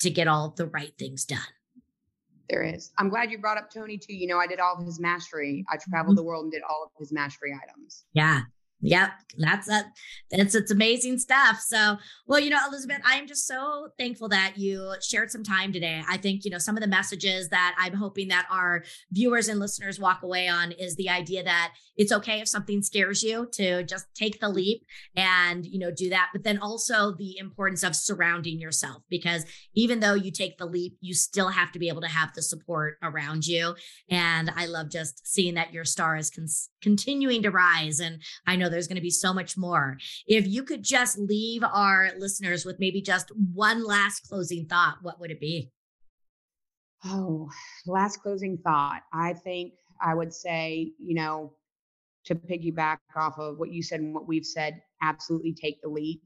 to 0.00 0.10
get 0.10 0.28
all 0.28 0.50
the 0.50 0.66
right 0.66 0.92
things 0.98 1.24
done. 1.24 1.40
There 2.52 2.62
is. 2.62 2.92
I'm 2.98 3.08
glad 3.08 3.30
you 3.30 3.38
brought 3.38 3.56
up 3.56 3.70
Tony 3.70 3.96
too. 3.96 4.14
You 4.14 4.26
know, 4.26 4.38
I 4.38 4.46
did 4.46 4.60
all 4.60 4.76
of 4.78 4.84
his 4.84 5.00
mastery. 5.00 5.64
I 5.72 5.78
traveled 5.78 6.10
mm-hmm. 6.10 6.16
the 6.16 6.22
world 6.22 6.44
and 6.44 6.52
did 6.52 6.60
all 6.68 6.84
of 6.84 6.90
his 6.98 7.10
mastery 7.10 7.50
items. 7.52 8.04
Yeah. 8.12 8.42
Yep, 8.84 9.10
that's 9.38 9.68
it. 9.68 9.84
It's 10.32 10.56
it's 10.56 10.72
amazing 10.72 11.18
stuff. 11.18 11.60
So, 11.60 11.98
well, 12.26 12.40
you 12.40 12.50
know, 12.50 12.58
Elizabeth, 12.66 13.00
I 13.06 13.14
am 13.14 13.28
just 13.28 13.46
so 13.46 13.90
thankful 13.96 14.28
that 14.30 14.54
you 14.56 14.94
shared 15.00 15.30
some 15.30 15.44
time 15.44 15.72
today. 15.72 16.02
I 16.08 16.16
think 16.16 16.44
you 16.44 16.50
know 16.50 16.58
some 16.58 16.76
of 16.76 16.82
the 16.82 16.88
messages 16.88 17.48
that 17.50 17.76
I'm 17.78 17.94
hoping 17.94 18.26
that 18.28 18.48
our 18.50 18.82
viewers 19.12 19.46
and 19.46 19.60
listeners 19.60 20.00
walk 20.00 20.24
away 20.24 20.48
on 20.48 20.72
is 20.72 20.96
the 20.96 21.10
idea 21.10 21.44
that 21.44 21.74
it's 21.96 22.12
okay 22.12 22.40
if 22.40 22.48
something 22.48 22.82
scares 22.82 23.22
you 23.22 23.48
to 23.52 23.82
just 23.84 24.06
take 24.14 24.40
the 24.40 24.48
leap 24.48 24.82
and 25.16 25.66
you 25.66 25.78
know 25.78 25.90
do 25.90 26.08
that, 26.10 26.30
but 26.32 26.44
then 26.44 26.58
also 26.58 27.14
the 27.16 27.38
importance 27.38 27.82
of 27.82 27.94
surrounding 27.94 28.58
yourself 28.58 29.02
because 29.10 29.44
even 29.74 30.00
though 30.00 30.14
you 30.14 30.30
take 30.30 30.58
the 30.58 30.66
leap, 30.66 30.96
you 31.00 31.14
still 31.14 31.48
have 31.48 31.72
to 31.72 31.78
be 31.78 31.88
able 31.88 32.00
to 32.00 32.08
have 32.08 32.32
the 32.34 32.42
support 32.42 32.98
around 33.02 33.46
you. 33.46 33.74
And 34.10 34.50
I 34.56 34.66
love 34.66 34.90
just 34.90 35.26
seeing 35.26 35.54
that 35.54 35.72
your 35.72 35.84
star 35.84 36.16
is 36.16 36.30
con- 36.30 36.46
continuing 36.80 37.42
to 37.42 37.50
rise, 37.50 38.00
and 38.00 38.22
I 38.46 38.56
know 38.56 38.68
there's 38.68 38.88
going 38.88 38.96
to 38.96 39.02
be 39.02 39.10
so 39.10 39.32
much 39.32 39.56
more. 39.56 39.98
If 40.26 40.46
you 40.46 40.62
could 40.62 40.82
just 40.82 41.18
leave 41.18 41.62
our 41.62 42.10
listeners 42.18 42.64
with 42.64 42.78
maybe 42.78 43.02
just 43.02 43.30
one 43.52 43.84
last 43.84 44.28
closing 44.28 44.66
thought, 44.66 44.98
what 45.02 45.20
would 45.20 45.30
it 45.30 45.40
be? 45.40 45.70
Oh, 47.04 47.50
last 47.86 48.18
closing 48.22 48.58
thought. 48.58 49.02
I 49.12 49.34
think 49.34 49.72
I 50.00 50.14
would 50.14 50.32
say, 50.32 50.92
you 50.98 51.14
know, 51.14 51.54
to 52.24 52.34
piggyback 52.34 52.98
off 53.16 53.38
of 53.38 53.58
what 53.58 53.72
you 53.72 53.82
said 53.82 54.00
and 54.00 54.14
what 54.14 54.28
we've 54.28 54.46
said, 54.46 54.80
absolutely 55.02 55.52
take 55.52 55.80
the 55.82 55.88
lead. 55.88 56.20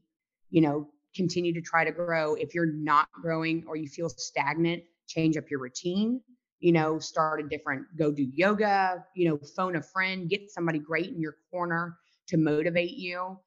You 0.49 0.61
know, 0.61 0.89
continue 1.15 1.53
to 1.53 1.61
try 1.61 1.83
to 1.83 1.91
grow. 1.91 2.35
If 2.35 2.53
you're 2.53 2.71
not 2.71 3.07
growing 3.11 3.63
or 3.67 3.75
you 3.75 3.87
feel 3.87 4.09
stagnant, 4.09 4.83
change 5.07 5.37
up 5.37 5.49
your 5.49 5.59
routine. 5.59 6.21
You 6.59 6.71
know, 6.71 6.97
start 6.99 7.39
a 7.39 7.47
different, 7.47 7.85
go 7.97 8.11
do 8.11 8.27
yoga, 8.33 9.05
you 9.15 9.29
know, 9.29 9.39
phone 9.55 9.75
a 9.75 9.81
friend, 9.81 10.29
get 10.29 10.49
somebody 10.49 10.79
great 10.79 11.07
in 11.07 11.21
your 11.21 11.35
corner 11.51 11.97
to 12.29 12.37
motivate 12.37 12.93
you 12.93 13.37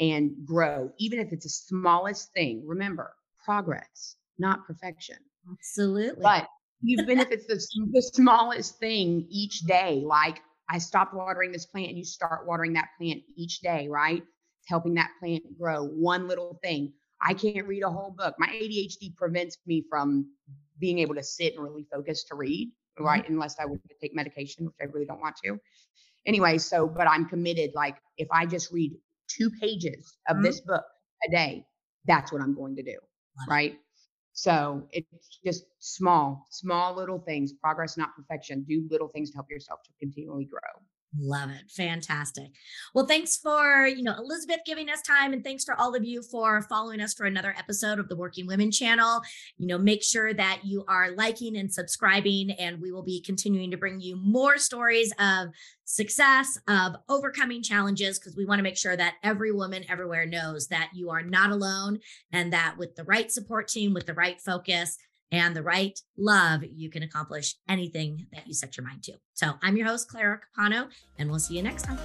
and 0.00 0.32
grow, 0.44 0.90
even 0.98 1.18
if 1.18 1.32
it's 1.32 1.44
the 1.44 1.50
smallest 1.50 2.32
thing. 2.34 2.62
Remember, 2.66 3.14
progress, 3.42 4.16
not 4.38 4.66
perfection. 4.66 5.16
Absolutely. 5.50 6.22
But 6.22 6.46
even 6.84 7.18
if 7.20 7.28
it's 7.30 7.46
the, 7.46 7.54
the 7.92 8.02
smallest 8.02 8.78
thing 8.78 9.26
each 9.30 9.60
day, 9.60 10.02
like 10.04 10.40
I 10.70 10.78
stopped 10.78 11.14
watering 11.14 11.52
this 11.52 11.66
plant 11.66 11.88
and 11.88 11.98
you 11.98 12.04
start 12.04 12.46
watering 12.46 12.74
that 12.74 12.88
plant 12.98 13.22
each 13.36 13.60
day, 13.60 13.88
right? 13.88 14.22
It's 14.22 14.68
helping 14.68 14.94
that 14.94 15.10
plant 15.20 15.42
grow. 15.58 15.84
One 15.84 16.28
little 16.28 16.58
thing. 16.62 16.92
I 17.22 17.34
can't 17.34 17.66
read 17.66 17.82
a 17.82 17.90
whole 17.90 18.14
book. 18.16 18.34
My 18.38 18.48
ADHD 18.48 19.16
prevents 19.16 19.58
me 19.66 19.84
from 19.88 20.26
being 20.78 20.98
able 20.98 21.14
to 21.14 21.22
sit 21.22 21.54
and 21.54 21.64
really 21.64 21.86
focus 21.92 22.24
to 22.24 22.36
read, 22.36 22.70
right? 23.00 23.24
Mm-hmm. 23.24 23.34
Unless 23.34 23.56
I 23.58 23.64
would 23.64 23.80
take 24.00 24.14
medication, 24.14 24.66
which 24.66 24.74
I 24.80 24.84
really 24.84 25.06
don't 25.06 25.20
want 25.20 25.36
to. 25.44 25.58
Anyway, 26.26 26.58
so, 26.58 26.86
but 26.86 27.08
I'm 27.08 27.26
committed. 27.26 27.72
Like, 27.74 27.96
if 28.18 28.28
I 28.30 28.46
just 28.46 28.70
read 28.70 28.92
two 29.28 29.50
pages 29.60 30.16
of 30.28 30.36
mm-hmm. 30.36 30.44
this 30.44 30.60
book 30.60 30.84
a 31.26 31.30
day, 31.30 31.64
that's 32.06 32.32
what 32.32 32.42
I'm 32.42 32.54
going 32.54 32.76
to 32.76 32.82
do, 32.82 32.98
right? 33.48 33.76
So 34.38 34.86
it's 34.92 35.40
just 35.44 35.64
small, 35.80 36.46
small 36.50 36.94
little 36.94 37.18
things, 37.18 37.52
progress, 37.52 37.96
not 37.96 38.14
perfection. 38.14 38.62
Do 38.62 38.86
little 38.88 39.08
things 39.08 39.32
to 39.32 39.38
help 39.38 39.50
yourself 39.50 39.80
to 39.82 39.90
continually 39.98 40.44
grow. 40.44 40.60
Love 41.16 41.48
it. 41.48 41.70
Fantastic. 41.70 42.50
Well, 42.94 43.06
thanks 43.06 43.38
for, 43.38 43.86
you 43.86 44.02
know, 44.02 44.14
Elizabeth 44.18 44.60
giving 44.66 44.90
us 44.90 45.00
time 45.00 45.32
and 45.32 45.42
thanks 45.42 45.64
for 45.64 45.74
all 45.80 45.94
of 45.94 46.04
you 46.04 46.22
for 46.22 46.60
following 46.62 47.00
us 47.00 47.14
for 47.14 47.24
another 47.24 47.54
episode 47.58 47.98
of 47.98 48.10
the 48.10 48.16
Working 48.16 48.46
Women 48.46 48.70
channel. 48.70 49.22
You 49.56 49.68
know, 49.68 49.78
make 49.78 50.02
sure 50.02 50.34
that 50.34 50.60
you 50.64 50.84
are 50.86 51.12
liking 51.12 51.56
and 51.56 51.72
subscribing 51.72 52.50
and 52.52 52.78
we 52.80 52.92
will 52.92 53.02
be 53.02 53.22
continuing 53.22 53.70
to 53.70 53.78
bring 53.78 54.00
you 54.00 54.16
more 54.16 54.58
stories 54.58 55.10
of 55.18 55.48
success, 55.84 56.58
of 56.68 56.96
overcoming 57.08 57.62
challenges 57.62 58.18
because 58.18 58.36
we 58.36 58.44
want 58.44 58.58
to 58.58 58.62
make 58.62 58.76
sure 58.76 58.96
that 58.96 59.14
every 59.22 59.50
woman 59.50 59.84
everywhere 59.88 60.26
knows 60.26 60.68
that 60.68 60.90
you 60.92 61.08
are 61.08 61.22
not 61.22 61.50
alone 61.50 62.00
and 62.32 62.52
that 62.52 62.74
with 62.76 62.94
the 62.96 63.04
right 63.04 63.32
support 63.32 63.66
team, 63.68 63.94
with 63.94 64.04
the 64.04 64.12
right 64.12 64.38
focus, 64.42 64.98
and 65.30 65.54
the 65.54 65.62
right 65.62 65.98
love, 66.16 66.62
you 66.64 66.90
can 66.90 67.02
accomplish 67.02 67.54
anything 67.68 68.26
that 68.32 68.46
you 68.46 68.54
set 68.54 68.76
your 68.76 68.86
mind 68.86 69.02
to. 69.04 69.14
So 69.34 69.54
I'm 69.62 69.76
your 69.76 69.86
host, 69.86 70.08
Clara 70.08 70.40
Capano, 70.54 70.88
and 71.18 71.30
we'll 71.30 71.40
see 71.40 71.56
you 71.56 71.62
next 71.62 71.82
time. 71.82 71.98